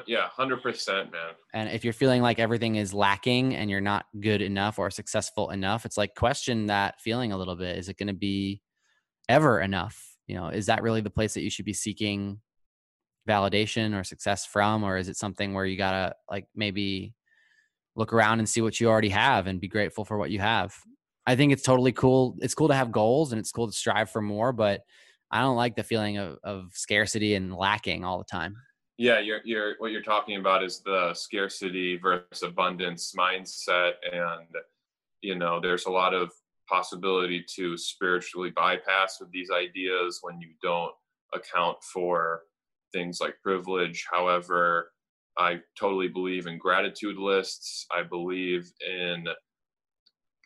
Yeah 0.06 0.28
100% 0.38 1.10
man. 1.10 1.32
And 1.52 1.68
if 1.70 1.82
you're 1.84 1.92
feeling 1.92 2.22
like 2.22 2.38
everything 2.38 2.76
is 2.76 2.94
lacking 2.94 3.56
and 3.56 3.68
you're 3.68 3.80
not 3.80 4.06
good 4.20 4.40
enough 4.40 4.78
or 4.78 4.88
successful 4.90 5.50
enough 5.50 5.84
it's 5.84 5.96
like 5.96 6.14
question 6.14 6.66
that 6.66 7.00
feeling 7.00 7.32
a 7.32 7.36
little 7.36 7.56
bit. 7.56 7.76
Is 7.76 7.88
it 7.88 7.98
going 7.98 8.06
to 8.06 8.14
be 8.14 8.62
ever 9.28 9.60
enough? 9.60 10.16
You 10.26 10.36
know 10.36 10.48
is 10.48 10.66
that 10.66 10.82
really 10.82 11.00
the 11.00 11.10
place 11.10 11.34
that 11.34 11.42
you 11.42 11.50
should 11.50 11.64
be 11.64 11.72
seeking 11.72 12.40
validation 13.28 13.98
or 13.98 14.04
success 14.04 14.46
from? 14.46 14.84
Or 14.84 14.96
is 14.96 15.08
it 15.08 15.16
something 15.16 15.54
where 15.54 15.66
you 15.66 15.76
got 15.76 15.92
to 15.92 16.14
like 16.30 16.46
maybe 16.54 17.14
look 17.96 18.12
around 18.12 18.38
and 18.38 18.48
see 18.48 18.60
what 18.60 18.80
you 18.80 18.88
already 18.88 19.10
have 19.10 19.46
and 19.46 19.60
be 19.60 19.68
grateful 19.68 20.04
for 20.04 20.16
what 20.16 20.30
you 20.30 20.38
have? 20.38 20.74
I 21.26 21.36
think 21.36 21.52
it's 21.52 21.62
totally 21.62 21.92
cool. 21.92 22.36
It's 22.40 22.54
cool 22.54 22.68
to 22.68 22.74
have 22.74 22.92
goals 22.92 23.32
and 23.32 23.38
it's 23.38 23.52
cool 23.52 23.66
to 23.66 23.72
strive 23.72 24.10
for 24.10 24.22
more 24.22 24.52
but 24.52 24.82
I 25.30 25.40
don't 25.40 25.56
like 25.56 25.76
the 25.76 25.84
feeling 25.84 26.18
of 26.18 26.38
of 26.42 26.70
scarcity 26.72 27.34
and 27.34 27.54
lacking 27.54 28.04
all 28.04 28.18
the 28.18 28.24
time. 28.24 28.56
Yeah, 28.98 29.20
you're 29.20 29.40
you're 29.44 29.74
what 29.78 29.92
you're 29.92 30.02
talking 30.02 30.38
about 30.38 30.62
is 30.62 30.80
the 30.80 31.14
scarcity 31.14 31.96
versus 31.96 32.42
abundance 32.42 33.14
mindset 33.16 33.92
and 34.12 34.46
you 35.22 35.34
know, 35.34 35.60
there's 35.60 35.86
a 35.86 35.90
lot 35.90 36.14
of 36.14 36.32
possibility 36.68 37.44
to 37.56 37.76
spiritually 37.76 38.50
bypass 38.50 39.18
with 39.20 39.30
these 39.32 39.50
ideas 39.50 40.20
when 40.22 40.40
you 40.40 40.50
don't 40.62 40.92
account 41.34 41.76
for 41.82 42.42
things 42.92 43.20
like 43.20 43.34
privilege. 43.42 44.06
However, 44.10 44.92
I 45.38 45.60
totally 45.78 46.08
believe 46.08 46.46
in 46.46 46.58
gratitude 46.58 47.16
lists. 47.16 47.86
I 47.90 48.02
believe 48.02 48.70
in 48.88 49.26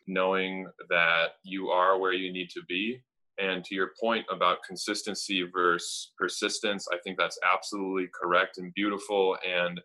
knowing 0.07 0.67
that 0.89 1.31
you 1.43 1.69
are 1.69 1.99
where 1.99 2.13
you 2.13 2.31
need 2.31 2.49
to 2.51 2.61
be 2.67 3.01
and 3.37 3.63
to 3.65 3.75
your 3.75 3.91
point 3.99 4.25
about 4.31 4.63
consistency 4.63 5.47
versus 5.53 6.13
persistence 6.17 6.87
i 6.93 6.97
think 7.03 7.17
that's 7.17 7.39
absolutely 7.53 8.07
correct 8.19 8.57
and 8.57 8.73
beautiful. 8.73 9.37
And 9.47 9.79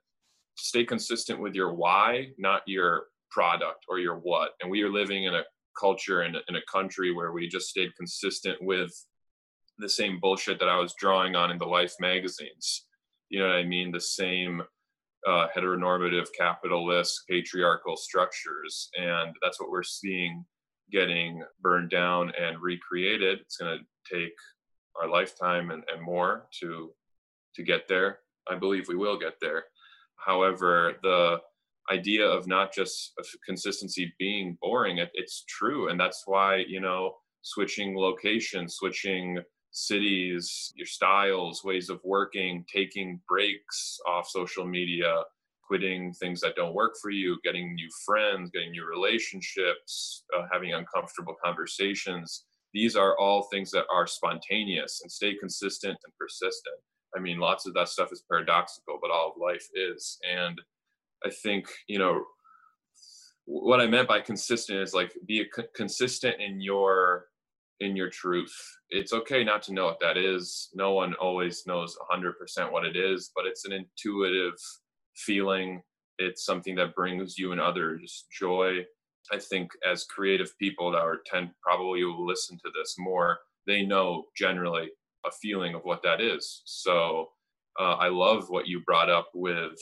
stay 0.57 0.85
consistent 0.85 1.41
with 1.41 1.55
your 1.55 1.73
why 1.73 2.29
not 2.39 2.63
your 2.67 3.07
product 3.31 3.85
or 3.89 3.99
your 3.99 4.17
what. 4.17 4.51
And 4.61 4.71
we 4.71 4.83
are 4.83 4.91
living 4.91 5.25
in 5.25 5.35
a 5.35 5.45
culture 5.79 6.23
and 6.23 6.37
in 6.49 6.57
a 6.57 6.71
country 6.71 7.15
where 7.15 7.33
we 7.33 7.49
just 7.49 7.69
stayed 7.69 7.95
consistent 7.97 8.59
with 8.61 8.93
the 9.79 9.89
same 9.89 10.19
bullshit 10.21 10.59
that 10.59 10.69
i 10.69 10.77
was 10.77 10.95
drawing 10.99 11.35
on 11.35 11.51
in 11.51 11.59
the 11.59 11.65
life 11.65 11.95
magazines. 12.01 12.87
You 13.31 13.41
know 13.41 13.47
what 13.47 13.57
i 13.57 13.65
mean? 13.65 13.93
The 13.93 14.01
same 14.01 14.63
uh 15.27 15.47
heteronormative 15.57 16.27
capitalist 16.37 17.23
patriarchal 17.29 17.97
structures. 17.97 18.91
And 18.99 19.35
that's 19.43 19.61
what 19.61 19.71
we're 19.71 19.83
seeing 19.83 20.45
getting 20.91 21.43
burned 21.61 21.91
down 21.91 22.33
and 22.41 22.61
recreated. 22.61 23.41
It's 23.41 23.57
going 23.57 23.79
to 23.79 24.15
take 24.15 24.35
our 25.01 25.09
lifetime 25.09 25.71
and 25.71 25.83
and 25.93 26.03
more 26.03 26.47
to 26.61 26.93
to 27.55 27.63
get 27.63 27.89
there. 27.89 28.19
I 28.49 28.57
believe 28.57 28.89
we 28.89 28.97
will 28.97 29.19
get 29.19 29.35
there. 29.41 29.65
However 30.17 30.95
the 31.03 31.41
idea 31.91 32.27
of 32.27 32.47
not 32.47 32.73
just 32.73 33.13
of 33.19 33.27
consistency 33.45 34.13
being 34.19 34.57
boring 34.61 34.99
it, 34.99 35.11
it's 35.15 35.45
true. 35.49 35.89
And 35.89 35.99
that's 35.99 36.25
why 36.27 36.65
you 36.69 36.81
know 36.81 37.15
switching 37.43 37.97
locations 37.97 38.77
switching 38.77 39.39
cities 39.73 40.73
your 40.77 40.87
styles 40.87 41.63
ways 41.65 41.89
of 41.89 42.01
working 42.05 42.65
taking 42.73 43.21
breaks 43.29 43.99
off 44.07 44.29
social 44.29 44.67
media 44.67 45.23
quitting 45.71 46.13
things 46.15 46.41
that 46.41 46.57
don't 46.57 46.75
work 46.75 46.95
for 47.01 47.11
you, 47.11 47.39
getting 47.45 47.75
new 47.77 47.89
friends, 48.05 48.51
getting 48.51 48.73
new 48.73 48.85
relationships, 48.85 50.25
uh, 50.37 50.43
having 50.53 50.75
uncomfortable 50.75 51.37
conversations. 51.45 52.45
These 52.75 52.97
are 52.97 53.17
all 53.21 53.45
things 53.53 53.71
that 53.71 53.85
are 53.89 54.07
spontaneous 54.09 55.01
and 55.03 55.13
stay 55.13 55.37
consistent 55.37 55.97
and 56.05 56.13
persistent. 56.19 56.75
I 57.17 57.21
mean, 57.21 57.39
lots 57.39 57.69
of 57.69 57.75
that 57.75 57.89
stuff 57.89 58.11
is 58.11 58.25
paradoxical, 58.29 58.99
but 59.01 59.13
all 59.13 59.29
of 59.29 59.41
life 59.41 59.69
is. 59.73 60.19
And 60.29 60.61
I 61.25 61.31
think, 61.31 61.69
you 61.87 62.01
know, 62.01 62.25
what 63.45 63.81
I 63.81 63.87
meant 63.87 64.09
by 64.09 64.23
consistent 64.23 64.81
is 64.81 64.93
like 64.93 65.13
be 65.25 65.43
a, 65.43 65.63
consistent 65.77 66.41
in 66.41 66.61
your 66.61 67.27
in 67.79 67.95
your 67.97 68.11
truth. 68.11 68.55
It's 68.91 69.13
okay 69.13 69.45
not 69.45 69.63
to 69.63 69.73
know 69.73 69.87
what 69.87 70.01
that 70.01 70.17
is. 70.19 70.69
No 70.75 70.93
one 70.93 71.15
always 71.15 71.65
knows 71.67 71.97
100% 72.13 72.71
what 72.71 72.85
it 72.85 72.95
is, 72.95 73.31
but 73.35 73.47
it's 73.47 73.65
an 73.65 73.73
intuitive 73.73 74.55
feeling 75.27 75.83
it's 76.19 76.45
something 76.45 76.75
that 76.77 76.95
brings 76.95 77.39
you 77.39 77.53
and 77.53 77.61
others 77.61 78.27
joy. 78.39 78.85
I 79.33 79.39
think 79.39 79.71
as 79.91 80.05
creative 80.05 80.57
people 80.59 80.91
that 80.93 80.99
are 80.99 81.21
tend 81.27 81.51
probably 81.63 82.05
will 82.05 82.27
listen 82.27 82.59
to 82.59 82.71
this 82.75 82.97
more 82.99 83.39
they 83.67 83.83
know 83.83 84.25
generally 84.37 84.89
a 85.27 85.31
feeling 85.43 85.75
of 85.75 85.83
what 85.85 86.03
that 86.03 86.21
is. 86.21 86.63
So 86.65 87.31
uh 87.79 87.95
i 88.07 88.09
love 88.09 88.51
what 88.51 88.67
you 88.67 88.81
brought 88.87 89.11
up 89.11 89.29
with 89.35 89.79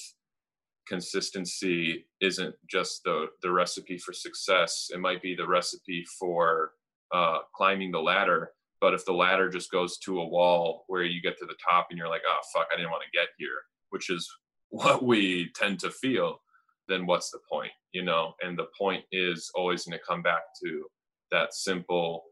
consistency 0.88 2.07
isn't 2.20 2.55
just 2.68 3.03
the 3.05 3.27
the 3.42 3.51
recipe 3.51 3.98
for 3.98 4.12
success. 4.12 4.90
It 4.92 5.01
might 5.01 5.22
be 5.22 5.35
the 5.35 5.46
recipe 5.48 6.05
for 6.18 6.72
uh 7.14 7.38
climbing 7.55 7.92
the 7.92 8.01
ladder 8.01 8.53
but 8.81 8.94
if 8.94 9.05
the 9.05 9.12
ladder 9.12 9.48
just 9.48 9.70
goes 9.70 9.98
to 9.98 10.20
a 10.20 10.29
wall 10.29 10.85
where 10.88 11.03
you 11.03 11.20
get 11.22 11.38
to 11.38 11.46
the 11.46 11.57
top 11.64 11.88
and 11.90 11.98
you're 11.98 12.09
like 12.09 12.22
oh 12.29 12.40
fuck 12.55 12.66
i 12.72 12.77
didn't 12.77 12.90
want 12.90 13.03
to 13.03 13.18
get 13.18 13.29
here 13.38 13.62
which 13.90 14.11
is 14.11 14.29
what 14.70 15.04
we 15.04 15.50
tend 15.54 15.78
to 15.81 15.90
feel 15.90 16.40
then 16.88 17.07
what's 17.07 17.31
the 17.31 17.38
point 17.50 17.72
you 17.92 18.02
know? 18.02 18.35
And 18.42 18.59
the 18.59 18.66
point 18.78 19.04
is 19.12 19.50
always 19.54 19.85
going 19.85 19.98
to 19.98 20.04
come 20.04 20.22
back 20.22 20.42
to 20.62 20.85
that 21.31 21.54
simple 21.54 22.24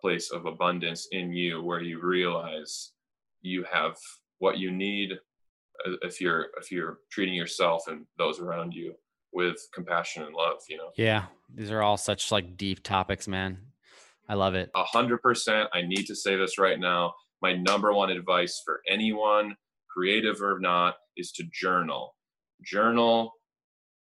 place 0.00 0.30
of 0.30 0.46
abundance 0.46 1.08
in 1.12 1.32
you 1.32 1.62
where 1.62 1.82
you 1.82 2.00
realize 2.02 2.92
you 3.42 3.64
have 3.70 3.96
what 4.38 4.58
you 4.58 4.70
need 4.70 5.12
if 6.02 6.20
you're 6.20 6.48
if 6.58 6.70
you're 6.70 6.98
treating 7.10 7.34
yourself 7.34 7.84
and 7.88 8.06
those 8.18 8.40
around 8.40 8.72
you 8.72 8.94
with 9.32 9.56
compassion 9.74 10.22
and 10.22 10.34
love 10.34 10.56
you 10.68 10.76
know? 10.76 10.90
Yeah 10.96 11.24
these 11.54 11.70
are 11.70 11.82
all 11.82 11.96
such 11.96 12.32
like 12.32 12.56
deep 12.56 12.82
topics 12.82 13.28
man. 13.28 13.58
I 14.28 14.34
love 14.34 14.54
it. 14.54 14.70
100% 14.74 15.66
i 15.74 15.82
need 15.82 16.06
to 16.06 16.14
say 16.14 16.36
this 16.36 16.58
right 16.58 16.78
now. 16.78 17.14
My 17.42 17.54
number 17.54 17.92
one 17.92 18.10
advice 18.10 18.62
for 18.64 18.80
anyone 18.88 19.56
creative 19.92 20.40
or 20.42 20.58
not 20.60 20.96
is 21.16 21.32
to 21.32 21.44
journal. 21.52 22.14
Journal 22.62 23.32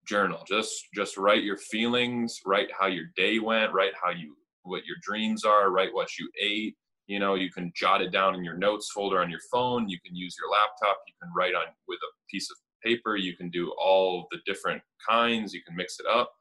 journal. 0.08 0.42
Just 0.48 0.88
just 0.94 1.18
write 1.18 1.44
your 1.44 1.58
feelings 1.58 2.40
write 2.46 2.68
how 2.78 2.86
your 2.86 3.04
day 3.14 3.38
went 3.38 3.72
write 3.72 3.92
how 4.02 4.10
you 4.10 4.34
what 4.62 4.84
your 4.86 4.96
dreams 5.02 5.44
are 5.44 5.70
write 5.70 5.92
what 5.92 6.08
you 6.18 6.30
ate. 6.40 6.74
You 7.06 7.18
know 7.18 7.34
you 7.34 7.50
can 7.50 7.70
jot 7.76 8.00
it 8.00 8.10
down 8.10 8.34
in 8.34 8.42
your 8.42 8.56
notes 8.56 8.90
folder 8.90 9.20
on 9.20 9.30
your 9.30 9.40
phone. 9.52 9.88
You 9.88 9.98
can 10.04 10.16
use 10.16 10.34
your 10.40 10.50
laptop. 10.50 10.98
You 11.06 11.14
can 11.22 11.30
write 11.36 11.54
on 11.54 11.66
with 11.86 11.98
a 11.98 12.12
piece 12.30 12.50
of 12.50 12.56
paper. 12.82 13.16
You 13.16 13.36
can 13.36 13.50
do 13.50 13.72
all 13.78 14.26
the 14.30 14.38
different 14.46 14.82
kinds. 15.08 15.52
You 15.52 15.62
can 15.66 15.76
mix 15.76 15.98
it 16.00 16.06
up. 16.06 16.32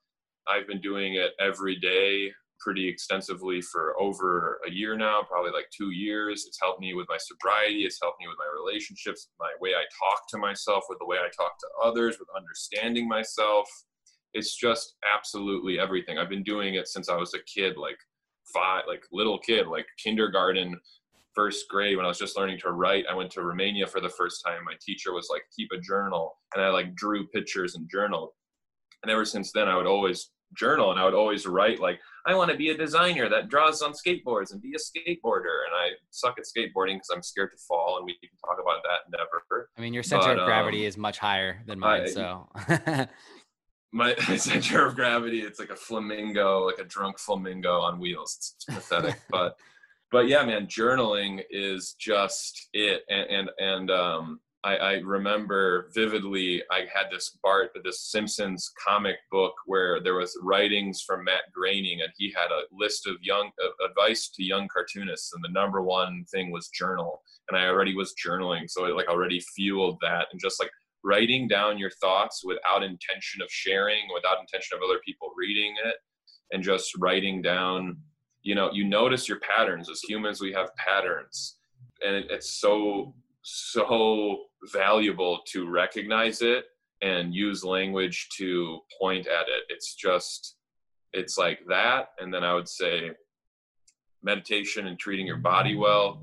I've 0.48 0.68
been 0.68 0.82
doing 0.82 1.16
it 1.16 1.32
every 1.40 1.76
day 1.78 2.32
pretty 2.60 2.88
extensively 2.88 3.62
for 3.62 4.00
over 4.00 4.60
a 4.68 4.72
year 4.72 4.98
now, 4.98 5.22
probably 5.24 5.52
like 5.52 5.68
2 5.78 5.92
years. 5.92 6.46
It's 6.48 6.60
helped 6.62 6.82
me 6.82 6.94
with 6.94 7.08
my 7.10 7.18
sobriety, 7.18 7.86
it's 7.86 8.00
helped 8.02 8.20
me 8.20 8.28
with 8.28 8.38
my 8.38 8.50
relationships, 8.54 9.30
my 9.40 9.52
way 9.62 9.72
I 9.72 9.84
talk 10.04 10.28
to 10.30 10.38
myself, 10.38 10.84
with 10.90 11.00
the 11.00 11.06
way 11.06 11.18
I 11.18 11.30
talk 11.36 11.58
to 11.60 11.68
others, 11.84 12.18
with 12.20 12.28
understanding 12.36 13.08
myself. 13.08 13.68
It's 14.34 14.56
just 14.56 14.96
absolutely 15.16 15.80
everything. 15.80 16.18
I've 16.18 16.30
been 16.30 16.44
doing 16.44 16.76
it 16.76 16.88
since 16.88 17.10
I 17.10 17.16
was 17.16 17.34
a 17.34 17.40
kid, 17.52 17.78
like 17.78 17.98
five, 18.54 18.84
like 18.88 19.04
little 19.12 19.40
kid, 19.40 19.68
like 19.68 19.86
kindergarten, 20.04 20.80
first 21.34 21.70
grade 21.70 21.96
when 21.96 22.06
I 22.06 22.10
was 22.10 22.18
just 22.18 22.36
learning 22.36 22.60
to 22.62 22.72
write. 22.72 23.06
I 23.10 23.14
went 23.14 23.32
to 23.34 23.44
Romania 23.44 23.86
for 23.86 24.02
the 24.02 24.10
first 24.10 24.44
time. 24.44 24.64
My 24.66 24.74
teacher 24.82 25.14
was 25.14 25.28
like 25.32 25.44
keep 25.56 25.70
a 25.72 25.80
journal 25.80 26.36
and 26.56 26.64
I 26.64 26.70
like 26.70 26.96
drew 26.96 27.28
pictures 27.28 27.76
and 27.76 27.88
journal. 27.92 28.36
And 29.04 29.12
ever 29.12 29.24
since 29.24 29.52
then 29.52 29.68
I 29.68 29.78
would 29.78 29.86
always 29.86 30.32
journal 30.56 30.92
and 30.92 31.00
I 31.00 31.06
would 31.06 31.14
always 31.14 31.46
write 31.46 31.80
like 31.80 32.00
I 32.26 32.36
want 32.36 32.52
to 32.52 32.58
be 32.58 32.70
a 32.70 32.78
designer 32.78 33.30
that 33.30 33.50
draws 33.50 33.82
on 33.82 33.94
skateboards 33.94 34.52
and 34.52 34.62
be 34.62 34.74
a 34.74 34.78
skateboarder 34.78 35.66
and 35.66 35.74
I 35.76 35.90
suck 36.10 36.36
at 36.38 36.46
skateboarding 36.46 36.98
cuz 36.98 37.10
I'm 37.14 37.22
scared 37.22 37.52
to 37.52 37.58
fall 37.68 37.98
and 37.98 38.06
we 38.06 38.18
can 38.18 38.30
talk 38.46 38.58
about 38.62 38.84
that 38.84 39.18
never. 39.18 39.70
I 39.78 39.82
mean 39.82 39.94
your 39.94 40.04
center 40.04 40.36
but, 40.36 40.40
of 40.40 40.46
gravity 40.46 40.84
um, 40.84 40.88
is 40.88 40.98
much 40.98 41.20
higher 41.20 41.64
than 41.66 41.80
mine 41.80 42.04
I, 42.04 42.06
so 42.06 42.50
my 43.92 44.16
center 44.38 44.86
of 44.86 44.96
gravity 44.96 45.42
it's 45.42 45.60
like 45.60 45.70
a 45.70 45.76
flamingo 45.76 46.66
like 46.66 46.80
a 46.80 46.84
drunk 46.84 47.20
flamingo 47.20 47.80
on 47.80 48.00
wheels 48.00 48.36
it's, 48.38 48.56
it's 48.56 48.66
pathetic 48.66 49.20
but 49.30 49.56
but 50.12 50.28
yeah 50.28 50.44
man 50.44 50.68
journaling 50.68 51.42
is 51.50 51.94
just 52.00 52.70
it 52.74 53.04
and 53.10 53.30
and 53.30 53.50
and 53.60 53.92
um 53.92 54.40
I 54.64 54.76
I 54.76 54.94
remember 55.00 55.90
vividly 55.94 56.64
I 56.72 56.86
had 56.94 57.12
this 57.12 57.38
Bart 57.44 57.72
but 57.74 57.84
this 57.84 58.02
Simpsons 58.02 58.72
comic 58.86 59.18
book 59.32 59.54
where 59.66 60.02
there 60.02 60.16
was 60.16 60.38
writings 60.42 61.02
from 61.02 61.24
Matt 61.24 61.52
Groening 61.54 62.02
and 62.02 62.12
he 62.18 62.34
had 62.36 62.52
a 62.52 62.64
list 62.72 63.08
of 63.08 63.16
young 63.22 63.52
uh, 63.64 63.86
advice 63.86 64.30
to 64.30 64.44
young 64.44 64.68
cartoonists 64.68 65.34
and 65.34 65.44
the 65.44 65.50
number 65.50 65.82
one 65.82 66.26
thing 66.32 66.52
was 66.52 66.70
journal. 66.70 67.22
And 67.50 67.58
I 67.58 67.68
already 67.68 67.96
was 67.96 68.14
journaling 68.14 68.70
so 68.70 68.86
it 68.86 68.96
like 68.96 69.10
already 69.10 69.40
fueled 69.40 69.98
that 70.02 70.28
and 70.32 70.42
just 70.42 70.60
like 70.60 70.72
writing 71.04 71.48
down 71.48 71.78
your 71.78 71.92
thoughts 71.92 72.44
without 72.44 72.84
intention 72.84 73.42
of 73.42 73.52
sharing 73.52 74.02
without 74.14 74.40
intention 74.40 74.76
of 74.76 74.84
other 74.84 75.00
people 75.06 75.32
reading 75.38 75.76
it 75.86 75.96
and 76.52 76.64
just 76.64 76.98
writing 76.98 77.42
down 77.42 77.98
you 78.42 78.56
know 78.56 78.72
you 78.72 78.86
notice 78.86 79.28
your 79.28 79.40
patterns. 79.40 79.90
As 79.90 80.02
humans 80.02 80.42
we 80.42 80.54
have 80.54 80.76
patterns. 80.78 81.58
And 82.06 82.16
it, 82.16 82.28
it's 82.30 82.60
so 82.60 83.14
so 83.50 84.38
valuable 84.74 85.40
to 85.48 85.70
recognize 85.70 86.42
it 86.42 86.66
and 87.02 87.34
use 87.34 87.64
language 87.64 88.28
to 88.38 88.80
point 89.00 89.28
at 89.28 89.48
it. 89.48 89.64
It's 89.70 89.96
just 89.96 90.56
it's 91.14 91.38
like 91.38 91.60
that 91.66 92.10
and 92.20 92.34
then 92.34 92.44
i 92.44 92.54
would 92.54 92.68
say 92.68 93.10
meditation 94.22 94.88
and 94.88 95.00
treating 95.00 95.26
your 95.26 95.38
body 95.38 95.74
well 95.74 96.22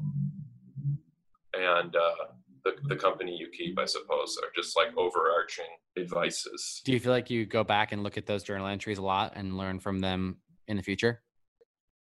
and 1.55 1.97
uh 1.97 2.27
the 2.65 2.73
the 2.89 2.95
company 2.95 3.35
you 3.35 3.49
keep 3.57 3.79
i 3.79 3.87
suppose 3.87 4.37
are 4.43 4.51
just 4.55 4.77
like 4.77 4.95
overarching 4.99 5.65
advices. 5.97 6.83
Do 6.85 6.93
you 6.93 7.01
feel 7.01 7.13
like 7.13 7.31
you 7.31 7.47
go 7.47 7.65
back 7.65 7.93
and 7.93 8.03
look 8.03 8.17
at 8.17 8.27
those 8.27 8.43
journal 8.43 8.67
entries 8.67 8.99
a 8.99 9.03
lot 9.03 9.33
and 9.37 9.57
learn 9.57 9.79
from 9.79 10.01
them 10.01 10.39
in 10.67 10.77
the 10.77 10.83
future? 10.83 11.23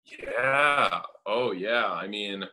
Yeah. 0.05 1.01
Oh 1.25 1.51
yeah. 1.51 1.91
I 1.91 2.07
mean 2.07 2.43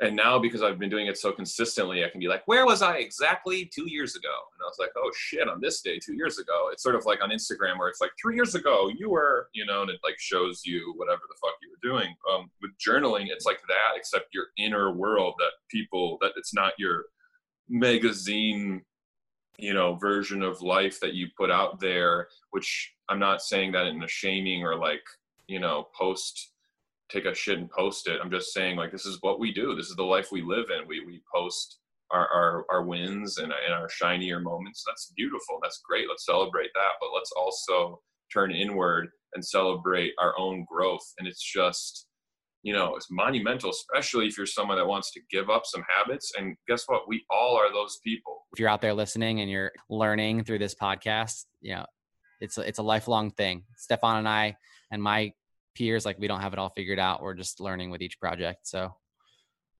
and 0.00 0.16
now 0.16 0.38
because 0.38 0.62
I've 0.62 0.78
been 0.78 0.90
doing 0.90 1.06
it 1.06 1.16
so 1.16 1.30
consistently, 1.30 2.04
I 2.04 2.08
can 2.08 2.18
be 2.18 2.26
like, 2.26 2.42
where 2.46 2.66
was 2.66 2.82
I 2.82 2.96
exactly 2.96 3.70
two 3.72 3.88
years 3.88 4.16
ago? 4.16 4.28
And 4.28 4.62
I 4.62 4.66
was 4.66 4.76
like, 4.78 4.90
oh 4.96 5.10
shit, 5.16 5.48
on 5.48 5.60
this 5.60 5.82
day 5.82 5.98
two 5.98 6.14
years 6.14 6.38
ago. 6.38 6.68
It's 6.72 6.82
sort 6.82 6.96
of 6.96 7.04
like 7.06 7.22
on 7.22 7.30
Instagram 7.30 7.78
where 7.78 7.88
it's 7.88 8.00
like 8.00 8.10
three 8.20 8.34
years 8.34 8.54
ago 8.56 8.90
you 8.96 9.08
were, 9.08 9.48
you 9.52 9.64
know, 9.64 9.82
and 9.82 9.90
it 9.90 10.00
like 10.02 10.18
shows 10.18 10.62
you 10.64 10.94
whatever 10.96 11.22
the 11.28 11.36
fuck 11.40 11.54
you 11.62 11.70
were 11.70 11.96
doing. 11.96 12.14
Um, 12.32 12.50
with 12.60 12.72
journaling, 12.84 13.26
it's 13.28 13.46
like 13.46 13.60
that, 13.68 13.96
except 13.96 14.34
your 14.34 14.46
inner 14.58 14.92
world 14.92 15.34
that 15.38 15.52
people 15.70 16.18
that 16.20 16.32
it's 16.36 16.52
not 16.52 16.72
your 16.78 17.04
magazine 17.68 18.82
you 19.58 19.72
know 19.72 19.94
version 19.94 20.42
of 20.42 20.60
life 20.60 21.00
that 21.00 21.14
you 21.14 21.28
put 21.36 21.50
out 21.50 21.80
there 21.80 22.28
which 22.50 22.92
i'm 23.08 23.18
not 23.18 23.40
saying 23.40 23.72
that 23.72 23.86
in 23.86 24.02
a 24.02 24.08
shaming 24.08 24.64
or 24.64 24.76
like 24.76 25.02
you 25.46 25.60
know 25.60 25.86
post 25.94 26.53
take 27.10 27.24
a 27.24 27.34
shit 27.34 27.58
and 27.58 27.70
post 27.70 28.08
it. 28.08 28.20
I'm 28.22 28.30
just 28.30 28.52
saying 28.52 28.76
like 28.76 28.92
this 28.92 29.06
is 29.06 29.18
what 29.20 29.38
we 29.38 29.52
do. 29.52 29.74
This 29.74 29.88
is 29.88 29.96
the 29.96 30.04
life 30.04 30.28
we 30.32 30.42
live 30.42 30.66
in. 30.70 30.86
We 30.88 31.04
we 31.04 31.22
post 31.34 31.78
our 32.10 32.28
our 32.28 32.64
our 32.70 32.84
wins 32.84 33.38
and 33.38 33.52
and 33.52 33.74
our 33.74 33.88
shinier 33.88 34.40
moments. 34.40 34.84
That's 34.86 35.12
beautiful. 35.16 35.58
That's 35.62 35.80
great. 35.88 36.06
Let's 36.08 36.26
celebrate 36.26 36.70
that. 36.74 36.92
But 37.00 37.10
let's 37.14 37.32
also 37.36 38.00
turn 38.32 38.52
inward 38.52 39.08
and 39.34 39.44
celebrate 39.44 40.12
our 40.18 40.34
own 40.38 40.64
growth. 40.70 41.04
And 41.18 41.28
it's 41.28 41.42
just 41.42 42.06
you 42.62 42.72
know 42.72 42.96
it's 42.96 43.08
monumental 43.10 43.70
especially 43.70 44.26
if 44.26 44.38
you're 44.38 44.46
someone 44.46 44.78
that 44.78 44.86
wants 44.86 45.12
to 45.12 45.20
give 45.30 45.50
up 45.50 45.62
some 45.66 45.84
habits. 45.88 46.32
And 46.38 46.56
guess 46.68 46.84
what? 46.86 47.08
We 47.08 47.24
all 47.30 47.56
are 47.56 47.72
those 47.72 47.98
people. 48.04 48.46
If 48.54 48.60
you're 48.60 48.68
out 48.68 48.80
there 48.80 48.94
listening 48.94 49.40
and 49.40 49.50
you're 49.50 49.72
learning 49.90 50.44
through 50.44 50.60
this 50.60 50.74
podcast 50.74 51.44
you 51.60 51.74
know 51.74 51.86
it's 52.40 52.58
a, 52.58 52.60
it's 52.62 52.78
a 52.78 52.82
lifelong 52.82 53.30
thing. 53.30 53.64
Stefan 53.76 54.18
and 54.18 54.28
I 54.28 54.56
and 54.90 55.02
my 55.02 55.32
peers 55.74 56.04
like 56.04 56.18
we 56.18 56.26
don't 56.26 56.40
have 56.40 56.52
it 56.52 56.58
all 56.58 56.70
figured 56.70 56.98
out. 56.98 57.22
We're 57.22 57.34
just 57.34 57.60
learning 57.60 57.90
with 57.90 58.02
each 58.02 58.18
project. 58.20 58.66
So 58.66 58.94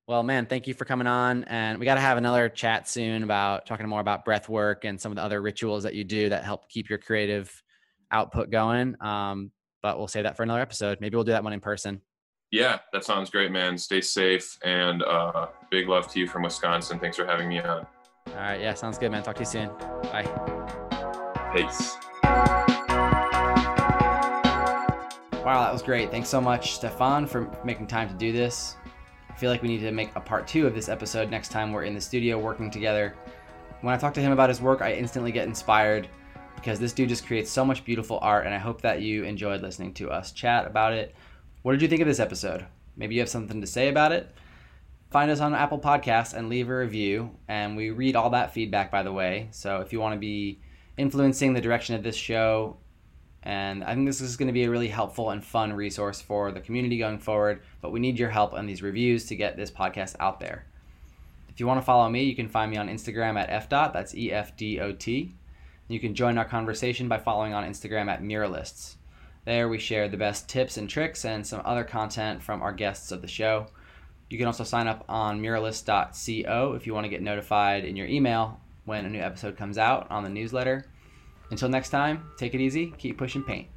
well 0.06 0.22
man 0.22 0.46
thank 0.46 0.66
you 0.66 0.74
for 0.74 0.84
coming 0.84 1.06
on. 1.06 1.44
And 1.44 1.78
we 1.78 1.86
got 1.86 1.94
to 1.94 2.00
have 2.00 2.18
another 2.18 2.48
chat 2.48 2.88
soon 2.88 3.22
about 3.22 3.66
talking 3.66 3.86
more 3.88 4.00
about 4.00 4.24
breath 4.24 4.48
work 4.48 4.84
and 4.84 5.00
some 5.00 5.12
of 5.12 5.16
the 5.16 5.22
other 5.22 5.40
rituals 5.40 5.84
that 5.84 5.94
you 5.94 6.04
do 6.04 6.28
that 6.28 6.44
help 6.44 6.68
keep 6.68 6.90
your 6.90 6.98
creative 6.98 7.50
output 8.10 8.50
going. 8.50 8.96
Um 9.00 9.50
but 9.82 9.98
we'll 9.98 10.08
save 10.08 10.24
that 10.24 10.36
for 10.36 10.42
another 10.42 10.60
episode. 10.60 10.98
Maybe 11.00 11.14
we'll 11.14 11.24
do 11.24 11.32
that 11.32 11.44
one 11.44 11.52
in 11.52 11.60
person. 11.60 12.00
Yeah 12.50 12.78
that 12.92 13.04
sounds 13.04 13.30
great 13.30 13.50
man. 13.50 13.78
Stay 13.78 14.00
safe 14.00 14.58
and 14.64 15.02
uh 15.02 15.48
big 15.70 15.88
love 15.88 16.10
to 16.12 16.20
you 16.20 16.26
from 16.26 16.42
Wisconsin. 16.42 16.98
Thanks 16.98 17.16
for 17.16 17.26
having 17.26 17.48
me 17.48 17.60
on. 17.60 17.86
All 18.28 18.34
right. 18.36 18.60
Yeah 18.60 18.74
sounds 18.74 18.98
good 18.98 19.10
man. 19.10 19.22
Talk 19.22 19.36
to 19.36 19.42
you 19.42 19.46
soon. 19.46 19.68
Bye. 20.04 20.28
Peace. 21.54 21.96
Wow, 25.44 25.62
that 25.62 25.74
was 25.74 25.82
great. 25.82 26.10
Thanks 26.10 26.30
so 26.30 26.40
much, 26.40 26.74
Stefan, 26.74 27.26
for 27.26 27.50
making 27.64 27.86
time 27.86 28.08
to 28.08 28.14
do 28.14 28.32
this. 28.32 28.76
I 29.28 29.34
feel 29.34 29.50
like 29.50 29.60
we 29.60 29.68
need 29.68 29.80
to 29.80 29.90
make 29.90 30.08
a 30.16 30.20
part 30.20 30.48
2 30.48 30.66
of 30.66 30.74
this 30.74 30.88
episode 30.88 31.30
next 31.30 31.50
time 31.50 31.70
we're 31.70 31.82
in 31.82 31.92
the 31.92 32.00
studio 32.00 32.38
working 32.38 32.70
together. 32.70 33.14
When 33.82 33.92
I 33.92 33.98
talk 33.98 34.14
to 34.14 34.22
him 34.22 34.32
about 34.32 34.48
his 34.48 34.62
work, 34.62 34.80
I 34.80 34.94
instantly 34.94 35.32
get 35.32 35.46
inspired 35.46 36.08
because 36.54 36.80
this 36.80 36.94
dude 36.94 37.10
just 37.10 37.26
creates 37.26 37.50
so 37.50 37.62
much 37.62 37.84
beautiful 37.84 38.18
art 38.22 38.46
and 38.46 38.54
I 38.54 38.58
hope 38.58 38.80
that 38.80 39.02
you 39.02 39.24
enjoyed 39.24 39.60
listening 39.60 39.92
to 39.94 40.10
us 40.10 40.32
chat 40.32 40.66
about 40.66 40.94
it. 40.94 41.14
What 41.60 41.72
did 41.72 41.82
you 41.82 41.88
think 41.88 42.00
of 42.00 42.08
this 42.08 42.20
episode? 42.20 42.64
Maybe 42.96 43.14
you 43.14 43.20
have 43.20 43.28
something 43.28 43.60
to 43.60 43.66
say 43.66 43.88
about 43.88 44.12
it? 44.12 44.34
Find 45.10 45.30
us 45.30 45.40
on 45.40 45.54
Apple 45.54 45.78
Podcasts 45.78 46.32
and 46.32 46.48
leave 46.48 46.70
a 46.70 46.74
review 46.74 47.30
and 47.48 47.76
we 47.76 47.90
read 47.90 48.16
all 48.16 48.30
that 48.30 48.54
feedback 48.54 48.90
by 48.90 49.02
the 49.02 49.12
way. 49.12 49.48
So 49.50 49.82
if 49.82 49.92
you 49.92 50.00
want 50.00 50.14
to 50.14 50.18
be 50.18 50.60
influencing 50.96 51.52
the 51.52 51.60
direction 51.60 51.94
of 51.96 52.02
this 52.02 52.16
show 52.16 52.78
And 53.44 53.84
I 53.84 53.94
think 53.94 54.06
this 54.06 54.22
is 54.22 54.38
going 54.38 54.46
to 54.46 54.54
be 54.54 54.64
a 54.64 54.70
really 54.70 54.88
helpful 54.88 55.30
and 55.30 55.44
fun 55.44 55.72
resource 55.74 56.20
for 56.20 56.50
the 56.50 56.60
community 56.60 56.96
going 56.96 57.18
forward, 57.18 57.60
but 57.82 57.92
we 57.92 58.00
need 58.00 58.18
your 58.18 58.30
help 58.30 58.54
on 58.54 58.66
these 58.66 58.82
reviews 58.82 59.26
to 59.26 59.36
get 59.36 59.56
this 59.56 59.70
podcast 59.70 60.16
out 60.18 60.40
there. 60.40 60.64
If 61.50 61.60
you 61.60 61.66
want 61.66 61.78
to 61.78 61.84
follow 61.84 62.08
me, 62.08 62.24
you 62.24 62.34
can 62.34 62.48
find 62.48 62.70
me 62.70 62.78
on 62.78 62.88
Instagram 62.88 63.38
at 63.38 63.68
fdot, 63.68 63.92
that's 63.92 64.14
E 64.14 64.32
F 64.32 64.56
D 64.56 64.80
O 64.80 64.92
T. 64.92 65.34
You 65.88 66.00
can 66.00 66.14
join 66.14 66.38
our 66.38 66.46
conversation 66.46 67.06
by 67.06 67.18
following 67.18 67.52
on 67.52 67.64
Instagram 67.64 68.08
at 68.08 68.22
Muralists. 68.22 68.94
There 69.44 69.68
we 69.68 69.78
share 69.78 70.08
the 70.08 70.16
best 70.16 70.48
tips 70.48 70.78
and 70.78 70.88
tricks 70.88 71.26
and 71.26 71.46
some 71.46 71.60
other 71.66 71.84
content 71.84 72.42
from 72.42 72.62
our 72.62 72.72
guests 72.72 73.12
of 73.12 73.20
the 73.20 73.28
show. 73.28 73.66
You 74.30 74.38
can 74.38 74.46
also 74.46 74.64
sign 74.64 74.88
up 74.88 75.04
on 75.06 75.42
muralist.co 75.42 76.72
if 76.72 76.86
you 76.86 76.94
want 76.94 77.04
to 77.04 77.10
get 77.10 77.20
notified 77.20 77.84
in 77.84 77.94
your 77.94 78.06
email 78.06 78.58
when 78.86 79.04
a 79.04 79.10
new 79.10 79.20
episode 79.20 79.58
comes 79.58 79.76
out 79.76 80.10
on 80.10 80.24
the 80.24 80.30
newsletter. 80.30 80.86
Until 81.54 81.68
next 81.68 81.90
time, 81.90 82.32
take 82.36 82.52
it 82.54 82.60
easy, 82.60 82.92
keep 82.98 83.16
pushing 83.16 83.44
paint. 83.44 83.68